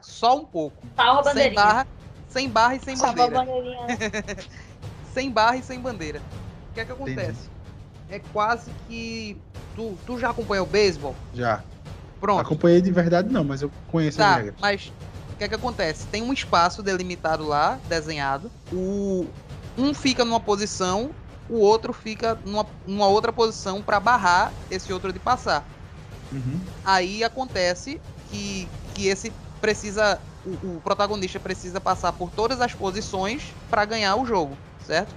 [0.00, 0.82] Só um pouco.
[0.96, 1.62] Salva a sem bandeirinha.
[1.62, 1.86] barra,
[2.30, 3.44] sem barra e sem Salva a bandeira.
[3.44, 3.86] bandeirinha.
[5.12, 6.22] sem barra e sem bandeira.
[6.70, 7.50] O que é que acontece?
[8.08, 9.36] É quase que.
[9.76, 11.14] Tu, tu já acompanhou o beisebol?
[11.34, 11.62] Já.
[12.20, 12.40] Pronto.
[12.42, 14.60] Acompanhei de verdade não, mas eu conheço as Tá, regras.
[14.60, 16.06] mas o que é que acontece?
[16.08, 18.50] Tem um espaço delimitado lá, desenhado.
[18.72, 19.26] O
[19.76, 21.14] um fica numa posição,
[21.48, 25.64] o outro fica numa, numa outra posição para barrar esse outro de passar.
[26.32, 26.60] Uhum.
[26.84, 33.52] Aí acontece que, que esse precisa, o, o protagonista precisa passar por todas as posições
[33.70, 35.14] para ganhar o jogo, certo?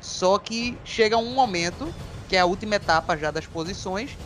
[0.00, 1.92] Só que chega um momento,
[2.28, 4.16] que é a última etapa já das posições,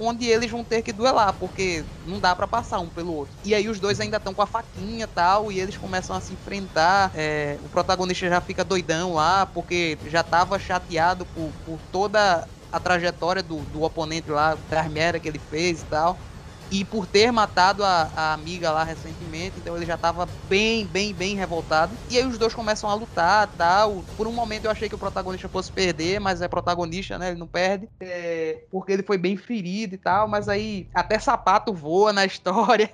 [0.00, 3.36] onde eles vão ter que duelar, porque não dá pra passar um pelo outro.
[3.44, 6.20] E aí os dois ainda estão com a faquinha e tal, e eles começam a
[6.20, 7.10] se enfrentar.
[7.14, 12.80] é, o protagonista já fica doidão lá, porque já tava chateado por, por toda a
[12.80, 16.22] trajetória do, do oponente lá, das merda que ele fez e tal.
[16.70, 21.12] E por ter matado a, a amiga lá recentemente, então ele já tava bem, bem,
[21.12, 21.98] bem revoltado.
[22.08, 24.04] E aí os dois começam a lutar tal.
[24.16, 27.30] Por um momento eu achei que o protagonista fosse perder, mas é protagonista, né?
[27.30, 27.88] Ele não perde.
[27.98, 32.92] É, porque ele foi bem ferido e tal, mas aí até sapato voa na história.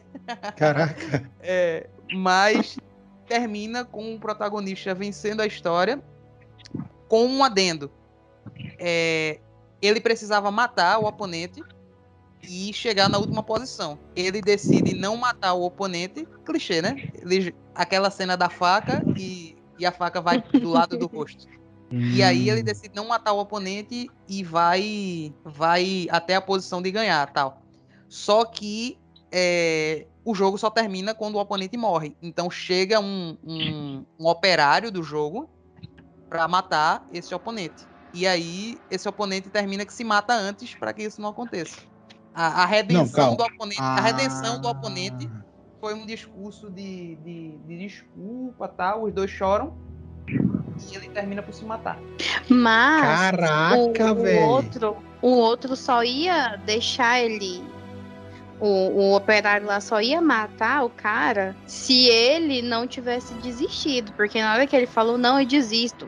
[0.57, 1.31] Caraca.
[1.41, 2.79] É, mas
[3.29, 6.03] termina com o protagonista vencendo a história
[7.09, 7.91] com um adendo.
[8.79, 9.39] É,
[9.83, 11.62] ele precisava matar o oponente
[12.47, 14.01] e chegar na última posição.
[14.14, 17.03] Ele decide não matar o oponente, clichê, né?
[17.14, 21.47] Ele- aquela cena da faca e, e a faca vai do lado do rosto.
[22.09, 26.90] E aí ele decide não matar o oponente e vai vai até a posição de
[26.92, 27.66] ganhar, tal.
[28.09, 32.16] Só que é, o jogo só termina quando o oponente morre.
[32.22, 35.51] Então chega um, um, um operário do jogo
[36.28, 37.88] para matar esse oponente.
[38.12, 41.84] E aí esse oponente termina que se mata antes para que isso não aconteça.
[42.37, 43.37] A, a redenção calma.
[43.39, 44.72] do oponente, a redenção do Ah.
[44.72, 45.30] oponente
[45.80, 49.05] foi um discurso de, de, de desculpa, tal.
[49.05, 49.74] Os dois choram
[50.28, 51.99] e ele termina por se matar.
[52.49, 57.64] Mas Caraca, o, o outro, o outro só ia deixar ele
[58.61, 64.12] O, o operário lá só ia matar o cara se ele não tivesse desistido.
[64.12, 66.07] Porque na hora que ele falou, não, eu desisto.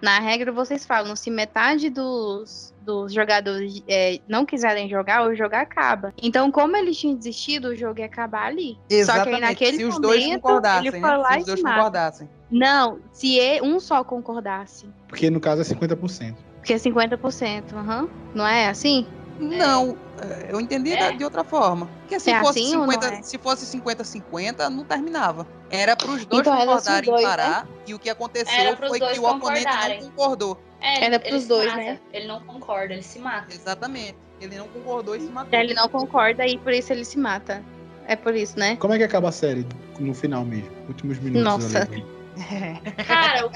[0.00, 5.56] Na regra, vocês falam, se metade dos, dos jogadores é, não quiserem jogar, o jogo
[5.56, 6.12] acaba.
[6.22, 8.78] Então, como ele tinha desistido, o jogo ia acabar ali.
[8.90, 9.24] Exatamente.
[9.24, 11.08] Só que aí naquele se os momento, dois concordassem, ele né?
[11.08, 12.28] foi lá Se os dois concordassem.
[12.50, 14.88] Não, se um só concordasse.
[15.08, 16.36] Porque no caso é 50%.
[16.58, 18.08] Porque é 50%, aham.
[18.34, 19.06] Não é assim?
[19.38, 21.88] Não, é, eu entendi da- de outra forma.
[22.00, 23.22] Porque se É fosse assim ou não 50, é?
[23.22, 25.46] se fosse 50-50, não terminava.
[25.70, 27.28] Era para os dois Então os concordarem dois, né?
[27.28, 27.68] parar.
[27.86, 30.60] E o que aconteceu foi que o oponente não concordou.
[30.80, 31.76] É, Era pros se dois, mata.
[31.78, 32.00] né?
[32.12, 33.52] Ele não concorda, ele se mata.
[33.52, 34.16] Exatamente.
[34.40, 35.58] Ele não concordou e se matou.
[35.58, 37.62] Ele não concorda e por isso ele se mata.
[38.06, 38.76] É por isso, né?
[38.76, 39.66] Como é que acaba a série
[39.98, 40.70] no final mesmo?
[40.88, 41.82] Últimos minutos Nossa.
[41.82, 42.04] ali.
[43.06, 43.50] Cara,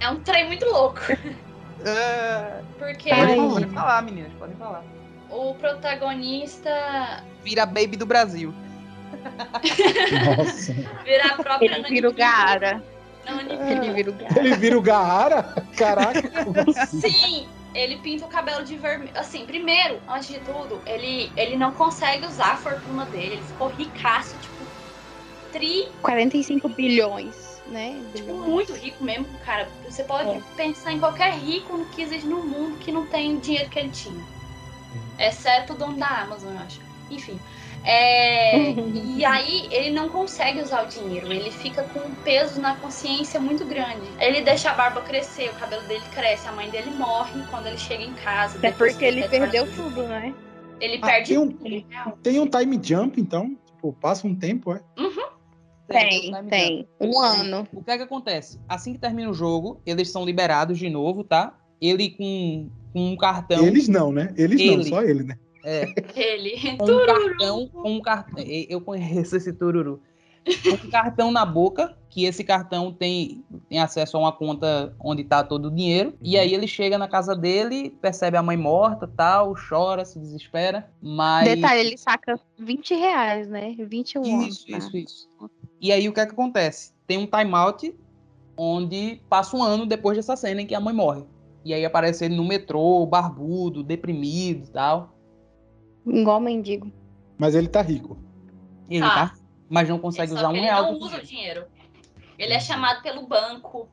[0.00, 1.00] é um trem muito louco.
[2.78, 4.82] Porque Pode, pode falar, meninas, podem falar.
[5.30, 8.54] o protagonista Vira baby do Brasil.
[10.36, 10.72] Nossa.
[11.04, 12.82] vira a própria Ele vira o Gaara.
[13.26, 14.38] Ele vira o Gaara.
[14.38, 15.42] Ele vira o Gaara?
[15.76, 16.22] Caraca,
[16.76, 17.00] assim?
[17.00, 19.10] Sim, ele pinta o cabelo de vermelho.
[19.14, 23.34] Assim, primeiro, antes de tudo, ele, ele não consegue usar a fortuna dele.
[23.34, 24.64] Ele ficou ricaço, tipo,
[25.52, 28.00] tri, 45 bilhões, né?
[28.14, 29.68] tipo, muito rico mesmo, cara.
[29.88, 30.40] Você pode É.
[30.56, 33.78] pensar em qualquer rico no que existe no mundo que não tem o dinheiro que
[33.78, 34.22] ele tinha.
[35.18, 36.80] Exceto o dono da Amazon, eu acho.
[37.10, 37.38] Enfim.
[37.84, 38.56] É,
[39.16, 43.38] e aí ele não consegue usar o dinheiro, ele fica com um peso na consciência
[43.40, 44.06] muito grande.
[44.18, 47.76] Ele deixa a barba crescer, o cabelo dele cresce, a mãe dele morre quando ele
[47.78, 48.58] chega em casa.
[48.58, 50.34] Depois porque que ele perdeu do- tudo, né?
[50.80, 51.68] Ele Ah, perde tem um- tudo.
[51.90, 52.18] real.
[52.22, 53.56] Tem um time jump, então?
[53.66, 54.80] Tipo, passa um tempo, é?
[55.88, 56.78] Tem, tem.
[56.78, 56.88] jump.
[57.00, 57.68] Um ano.
[57.72, 58.58] O que é que acontece?
[58.68, 61.56] Assim que termina o jogo, eles são liberados de novo, tá?
[61.80, 63.66] Ele com, com um cartão.
[63.66, 64.32] Eles não, né?
[64.36, 64.84] Eles não, Ele.
[64.84, 65.38] só ele, né?
[65.64, 66.76] É, Ele.
[66.76, 68.44] com um cartão, com um cartão.
[68.68, 70.00] Eu conheço esse tururu.
[70.62, 75.24] Com um cartão na boca, que esse cartão tem, tem acesso a uma conta onde
[75.24, 76.14] tá todo o dinheiro.
[76.22, 80.88] E aí ele chega na casa dele, percebe a mãe morta, tal, chora, se desespera.
[81.00, 81.48] Mas.
[81.48, 83.74] Detalhe, ele saca 20 reais, né?
[83.78, 85.30] 21 Isso, isso, isso.
[85.84, 86.94] E aí o que é que acontece?
[87.06, 87.94] Tem um timeout
[88.56, 91.26] onde passa um ano depois dessa cena em que a mãe morre.
[91.62, 95.14] E aí aparece ele no metrô, barbudo, deprimido e tal.
[96.06, 96.90] Igual mendigo.
[97.36, 98.16] Mas ele tá rico.
[98.88, 99.28] Ele Tá.
[99.28, 99.34] tá.
[99.68, 100.84] Mas não consegue usar um ele real.
[100.84, 101.66] não do usa o dinheiro.
[102.38, 103.86] Ele é chamado pelo banco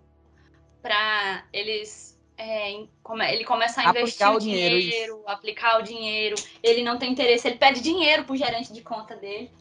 [0.81, 2.17] pra eles.
[2.37, 6.35] é, ele começa a Aplicar investir o o dinheiro, dinheiro, aplicar o dinheiro.
[6.63, 9.51] Ele não tem interesse, ele pede dinheiro pro gerente de conta dele,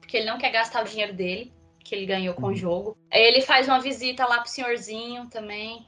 [0.00, 1.52] porque ele não quer gastar o dinheiro dele,
[1.86, 2.96] que ele ganhou com o jogo.
[3.10, 5.86] Aí ele faz uma visita lá pro senhorzinho também,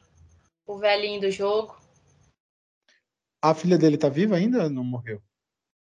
[0.67, 1.77] o velhinho do jogo.
[3.43, 5.21] A filha dele tá viva ainda ou não morreu?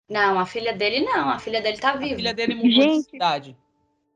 [0.09, 2.15] Não, a filha dele não, a filha dele tá viva.
[2.15, 3.11] A filha dele mudou de Gente.
[3.11, 3.57] cidade.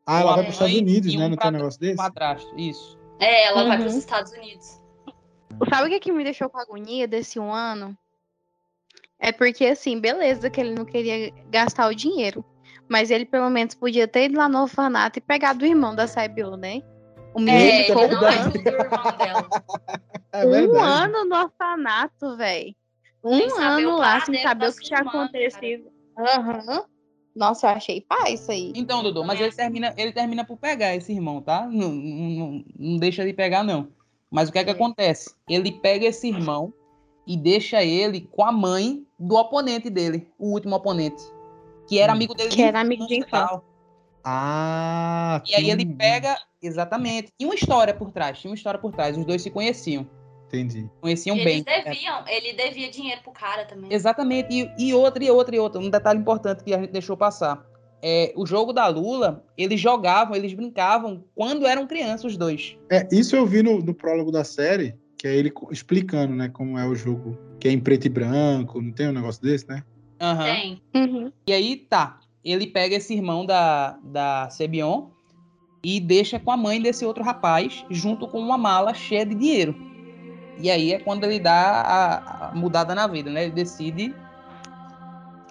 [0.04, 1.26] Ah, ela vai pros Estados mãe Unidos, né?
[1.26, 1.96] um Não tem um negócio desse?
[1.96, 2.98] Padrasto, isso.
[3.18, 3.82] É, ela vai Uhum.
[3.82, 4.80] pros Estados Unidos.
[5.70, 7.96] Sabe o que, que me deixou com agonia desse um ano?
[9.18, 12.44] É porque, assim, beleza que ele não queria gastar o dinheiro.
[12.88, 16.06] Mas ele pelo menos podia ter ido lá no orfanato e pegado o irmão da
[16.06, 16.82] Saibiu, né?
[17.34, 18.48] O menino É, ficou ele não verdade.
[18.48, 19.48] ajuda o irmão dela.
[20.32, 22.74] É um ano no orfanato, velho.
[23.24, 25.90] Um ano lá sem saber da o que tinha acontecido.
[26.18, 26.84] Aham.
[27.34, 28.72] Nossa, eu achei pá isso aí.
[28.74, 31.66] Então, Dudu, mas ele termina, ele termina por pegar esse irmão, tá?
[31.66, 33.88] Não, não, não- deixa de pegar, não.
[34.30, 34.72] Mas o que é que É.
[34.74, 35.34] acontece?
[35.48, 36.72] Ele pega esse irmão
[37.26, 41.22] e deixa ele com a mãe do oponente dele, o último oponente.
[41.88, 42.16] Que era Hum.
[42.16, 43.60] amigo dele Que era amigo de infância.
[44.28, 47.32] Ah, E aí ele pega, exatamente.
[47.38, 49.16] Tinha uma história por trás, tinha uma história por trás.
[49.16, 50.06] Os dois se conheciam.
[50.48, 50.88] Entendi.
[51.00, 51.64] Conheciam E bem.
[51.66, 53.92] eles deviam, ele devia dinheiro pro cara também.
[53.92, 54.48] Exatamente.
[54.52, 55.80] E, e outra, e outra, e outra.
[55.80, 57.64] Um detalhe importante que a gente deixou passar.
[58.02, 62.76] É, o jogo da Lula, eles jogavam, eles brincavam quando eram crianças, os dois.
[62.90, 66.78] É, isso eu vi no, no prólogo da série, que é ele explicando, né, como
[66.78, 69.82] é o jogo, que é em preto e branco, não tem um negócio desse, né?
[70.20, 70.44] Aham.
[70.44, 70.82] Tem.
[70.94, 71.32] Uhum.
[71.46, 72.20] E aí, tá.
[72.44, 75.08] Ele pega esse irmão da, da Sebion
[75.82, 79.74] e deixa com a mãe desse outro rapaz, junto com uma mala cheia de dinheiro.
[80.58, 83.44] E aí é quando ele dá a, a mudada na vida, né?
[83.44, 84.14] Ele decide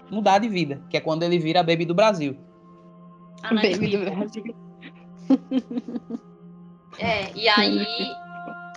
[0.09, 2.37] mudar de vida, que é quando ele vira a Baby do Brasil.
[3.43, 4.05] A Baby do.
[4.05, 4.55] Brasil.
[6.97, 7.85] É, e aí.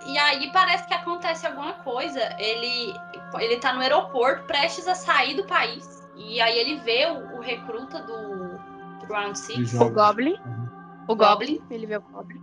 [0.07, 2.21] E aí parece que acontece alguma coisa.
[2.39, 2.95] Ele,
[3.35, 6.07] ele tá no aeroporto, prestes a sair do país.
[6.17, 8.59] E aí ele vê o, o recruta do,
[9.07, 9.91] do Round 6, O.
[9.91, 10.37] Goblin.
[11.07, 11.61] O Goblin.
[11.71, 12.43] Ele vê o Goblin.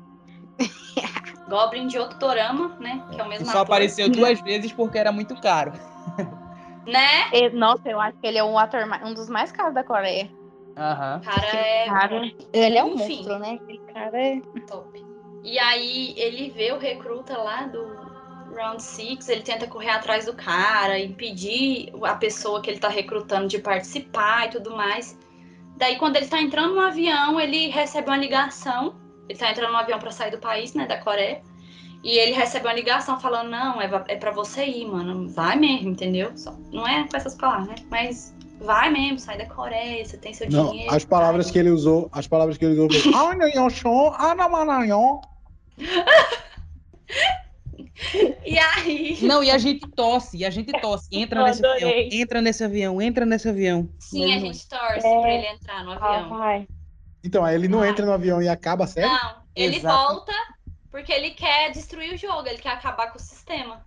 [1.50, 3.04] Goblin de Octorama, né?
[3.12, 3.62] Que é o mesmo só ator.
[3.64, 5.74] apareceu duas vezes porque era muito caro.
[6.86, 7.30] Né?
[7.32, 10.30] Ele- nossa, eu acho que ele é um ator, um dos mais caros da Coreia.
[10.78, 11.20] Aham.
[11.22, 13.16] Cara, é cara- ele é um Enfim.
[13.16, 13.54] monstro, né?
[13.60, 14.42] Aquele cara é.
[14.68, 15.04] top.
[15.44, 18.05] E aí ele vê o recruta lá do
[18.56, 23.48] Round Six, ele tenta correr atrás do cara, impedir a pessoa que ele tá recrutando
[23.48, 25.18] de participar e tudo mais.
[25.78, 28.96] Daí quando ele tá entrando no avião, ele recebe uma ligação.
[29.28, 31.42] Ele tá entrando no avião pra sair do país, né, da Coreia.
[32.04, 35.28] E ele recebe uma ligação falando, não, é, é pra você ir, mano.
[35.28, 36.32] Vai mesmo, entendeu?
[36.38, 37.76] Só- não é com essas palavras, né?
[37.90, 40.94] Mas vai mesmo, sai da Coreia, você tem seu Não, dinheiro.
[40.94, 42.88] as palavras que ele usou, as palavras que ele usou
[48.46, 49.18] E aí.
[49.22, 51.08] Não, e a gente tosse, e a gente tosse.
[51.12, 53.90] Entra Eu nesse avião, entra nesse avião, entra nesse avião.
[54.00, 55.22] Sim, a gente torce É.
[55.22, 56.30] pra ele entrar no avião.
[56.30, 56.68] vai.
[57.24, 59.08] Então, aí ele não entra no avião e acaba a série?
[59.08, 60.14] Não, ele Exato.
[60.14, 60.34] volta
[60.92, 63.84] porque ele quer destruir o jogo, ele quer acabar com o sistema.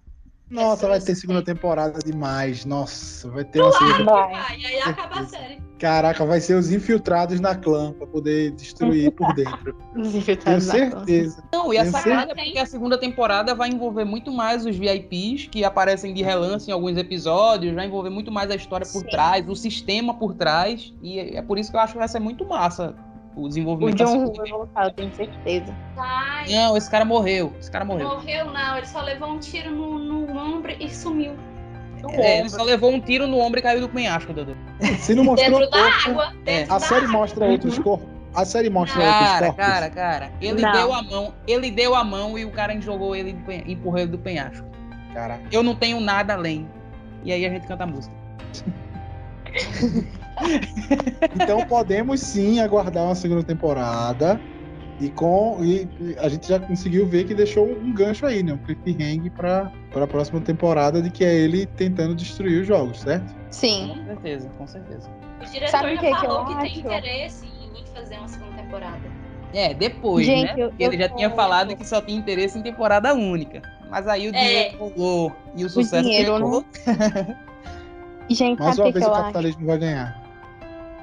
[0.51, 2.65] Nossa, vai ter segunda temporada demais.
[2.65, 4.33] Nossa, vai ter uma segunda Vai.
[4.33, 5.63] Vai, e aí acaba a série.
[5.79, 9.77] Caraca, vai ser os infiltrados na clã pra poder destruir por dentro.
[9.95, 10.73] Os Tenho infiltrados clã.
[10.73, 11.45] certeza.
[11.53, 14.77] Não, e a Tenho sacada é porque a segunda temporada vai envolver muito mais os
[14.77, 19.03] VIPs que aparecem de relance em alguns episódios, vai envolver muito mais a história por
[19.03, 19.09] Sim.
[19.09, 22.21] trás, o sistema por trás, e é por isso que eu acho que vai ser
[22.21, 22.95] muito massa
[23.39, 25.75] o O desenvolvimento da John vai voltar, eu tenho certeza.
[25.95, 26.49] Vai.
[26.51, 27.53] Não, esse cara morreu.
[27.61, 28.09] Esse cara morreu.
[28.09, 31.35] Morreu não, ele só levou um tiro no, no ombro e sumiu.
[32.11, 34.57] É, ele só levou um tiro no ombro e caiu do penhasco, Dudu.
[35.01, 36.33] Se não mostrou Dentro da corpo, água.
[36.45, 37.19] Dentro a da série água.
[37.19, 38.09] mostra outros corpos.
[38.35, 39.65] A série mostra outros Cara, corpos.
[39.67, 40.33] cara, cara.
[40.41, 40.71] Ele Não.
[40.73, 43.99] deu a mão, ele deu a mão e o cara jogou ele, do penha- empurrou
[43.99, 44.65] ele do penhasco.
[45.13, 45.43] Caraca.
[45.51, 46.69] Eu não tenho nada além.
[47.25, 48.15] E aí a gente canta a música.
[51.35, 54.41] Então podemos sim aguardar uma segunda temporada.
[55.01, 58.53] E com e e a gente já conseguiu ver que deixou um gancho aí, né?
[58.53, 63.01] Um cliffhanger para para a próxima temporada de que é ele tentando destruir os jogos,
[63.01, 63.33] certo?
[63.51, 63.93] Sim.
[63.97, 65.09] Com certeza, com certeza.
[65.41, 68.29] O diretor Sabe o já que que falou eu que, tem interesse em, fazer uma
[68.29, 69.01] segunda temporada.
[69.55, 70.63] É, depois, Gente, né?
[70.65, 73.63] eu- Porque ele eu já tô- tinha falado que só tinha interesse em temporada única.
[73.89, 76.65] Mas aí o dinheiro rolou e o sucesso dinheiro, chegou.
[78.29, 79.23] Gente, Mais sabe uma o que, vez que o eu acho?
[79.23, 80.28] capitalismo vai ganhar.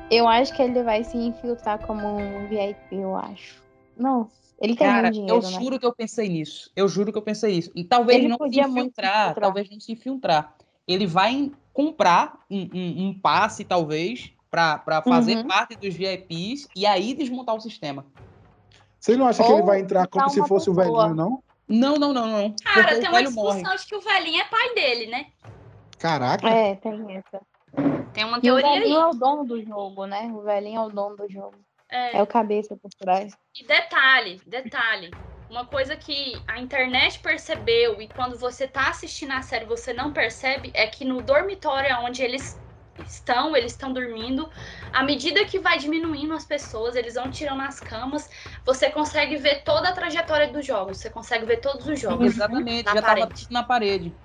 [0.10, 3.64] Eu acho que ele vai se infiltrar como um VIP, eu acho.
[3.98, 4.30] Não,
[4.62, 5.60] ele tem Cara, muito dinheiro, eu né?
[5.60, 6.70] juro que eu pensei nisso.
[6.76, 7.72] Eu juro que eu pensei isso.
[7.76, 9.36] E talvez Ele não se se infiltrar, infiltrar.
[9.36, 10.56] talvez não se infiltrar.
[10.88, 15.48] Ele vai comprar um, um- um passe, talvez, pra pra fazer Uhum.
[15.48, 18.06] parte dos VIPs e aí desmontar o sistema.
[19.00, 21.04] Você não acha que Ou ele vai entrar como se fosse o pessoa.
[21.08, 21.44] velhinho, não?
[21.68, 22.56] Não, não, não, não.
[22.64, 23.78] Cara, porque tem o uma discussão morre.
[23.78, 25.26] de que o velhinho é pai dele, né?
[25.98, 26.48] Caraca.
[26.48, 27.42] É, tem essa.
[28.14, 28.80] Tem uma E o teoria aí.
[28.80, 30.32] velhinho é o dono do jogo, né?
[30.34, 31.56] O velhinho é o dono do jogo.
[31.90, 32.18] É.
[32.18, 33.38] É o cabeça por trás.
[33.56, 35.14] E detalhe, detalhe.
[35.50, 40.12] Uma coisa que a internet percebeu e quando você tá assistindo a série você não
[40.12, 42.60] percebe é que no dormitório onde eles
[43.08, 44.50] estão, eles estão dormindo,
[44.92, 48.28] à medida que vai diminuindo as pessoas, eles vão tirando as camas,
[48.66, 52.26] você consegue ver toda a trajetória dos jogos, você consegue ver todos os jogos.
[52.26, 53.42] Exatamente, na já tava parede.
[53.42, 54.18] tudo na parede.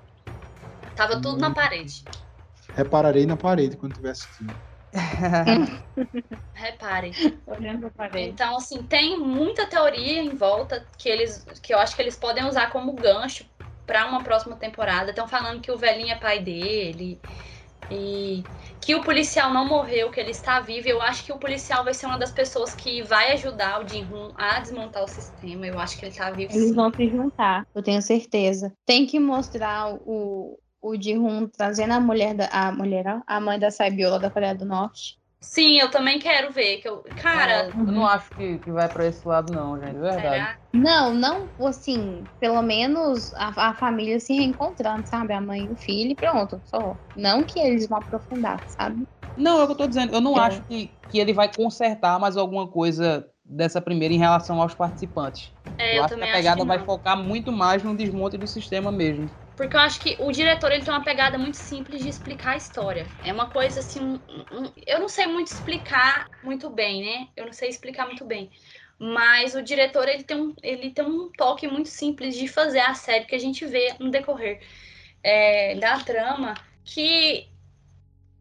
[0.97, 2.05] Tava tudo na parede.
[2.73, 4.57] Repararei na parede quando estiver assistindo.
[6.55, 7.13] Reparem.
[7.47, 8.31] Olhando pra parede.
[8.33, 12.45] Então, assim, tem muita teoria em volta que eles que eu acho que eles podem
[12.45, 13.45] usar como gancho
[13.87, 15.11] para uma próxima temporada.
[15.11, 17.23] Estão falando que o velhinho é pai dele
[17.91, 18.49] e
[18.81, 20.89] que o policial não morreu, que ele está vivo.
[20.89, 24.33] Eu acho que o policial vai ser uma das pessoas que vai ajudar o Jin-Hoon
[24.37, 25.67] a desmontar o sistema.
[25.67, 26.53] Eu acho que ele está vivo.
[26.53, 26.75] Eles sim.
[26.75, 28.73] vão se juntar, eu tenho certeza.
[28.85, 33.71] Tem que mostrar o, o Ji-Hoon trazendo a mulher, da, a mulher, a mãe da
[33.71, 35.19] Saibiola da Coreia do Norte.
[35.41, 36.81] Sim, eu também quero ver.
[36.81, 39.97] Que eu, cara, Eu não acho que, que vai pra esse lado, não, gente.
[39.97, 40.49] É verdade.
[40.49, 40.59] será?
[40.73, 45.33] Não, não, assim, pelo menos a, a família se reencontrando, sabe?
[45.35, 46.99] A mãe e o filho e pronto, só.
[47.15, 49.09] Não que eles vão aprofundar, sabe?
[49.37, 50.13] Não, é o que eu tô dizendo.
[50.15, 54.19] Eu não Eu- acho que, que ele vai consertar mais alguma coisa dessa primeira em
[54.19, 55.53] relação aos participantes.
[55.79, 56.85] É, eu, eu acho que também a pegada acho que vai não.
[56.85, 59.31] focar muito mais no desmonte do sistema mesmo.
[59.61, 62.57] Porque eu acho que o diretor ele tem uma pegada muito simples de explicar a
[62.57, 63.13] história.
[63.23, 64.01] É uma coisa assim.
[64.01, 67.29] um- um- eu não sei muito explicar muito bem, né?
[67.37, 68.51] Eu não sei explicar muito bem.
[68.99, 72.95] Mas o diretor ele tem um, ele tem um toque muito simples de fazer a
[72.95, 74.61] série que a gente vê no decorrer
[75.23, 77.51] é, da trama, que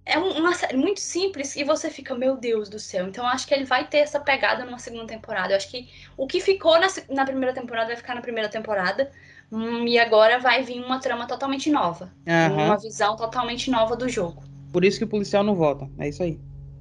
[0.06, 3.08] é um- uma série muito simples e você fica, meu Deus do céu.
[3.08, 5.54] Então eu acho que ele vai ter essa pegada numa segunda temporada.
[5.54, 9.12] Eu acho que o que ficou na, na primeira temporada vai ficar na primeira temporada.
[9.52, 12.12] Hum, e agora vai vir uma trama totalmente nova.
[12.28, 12.66] Aham.
[12.66, 14.44] Uma visão totalmente nova do jogo.
[14.72, 15.90] Por isso que o policial não vota.
[15.98, 16.40] É isso aí.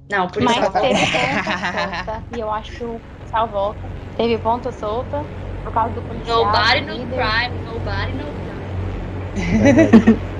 [0.09, 3.49] Não, por Mas isso que eu teve ponta solta e eu acho que o policial
[3.49, 3.89] volta.
[4.15, 5.25] Teve ponta solta
[5.63, 6.37] por causa do policial.
[6.37, 7.17] Nobody no líder.
[7.17, 8.79] crime, nobody no crime.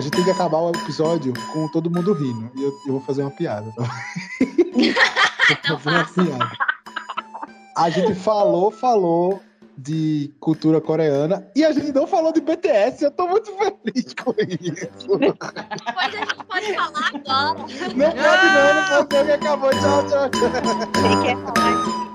[0.00, 2.50] A gente tem que acabar o episódio com todo mundo rindo.
[2.56, 3.70] E eu, eu vou fazer uma piada.
[3.76, 3.82] Tá?
[5.68, 6.52] vou fazer uma piada.
[7.76, 9.42] A gente falou, falou
[9.76, 13.04] de cultura coreana e a gente não falou de BTS.
[13.04, 15.18] Eu tô muito feliz com isso.
[15.18, 15.36] Depois
[15.98, 17.58] a gente pode falar agora.
[17.58, 19.70] Não pode não, não pode não, que acabou.
[19.70, 20.48] Tchau, tchau, tchau.
[21.04, 22.09] Ele quer falar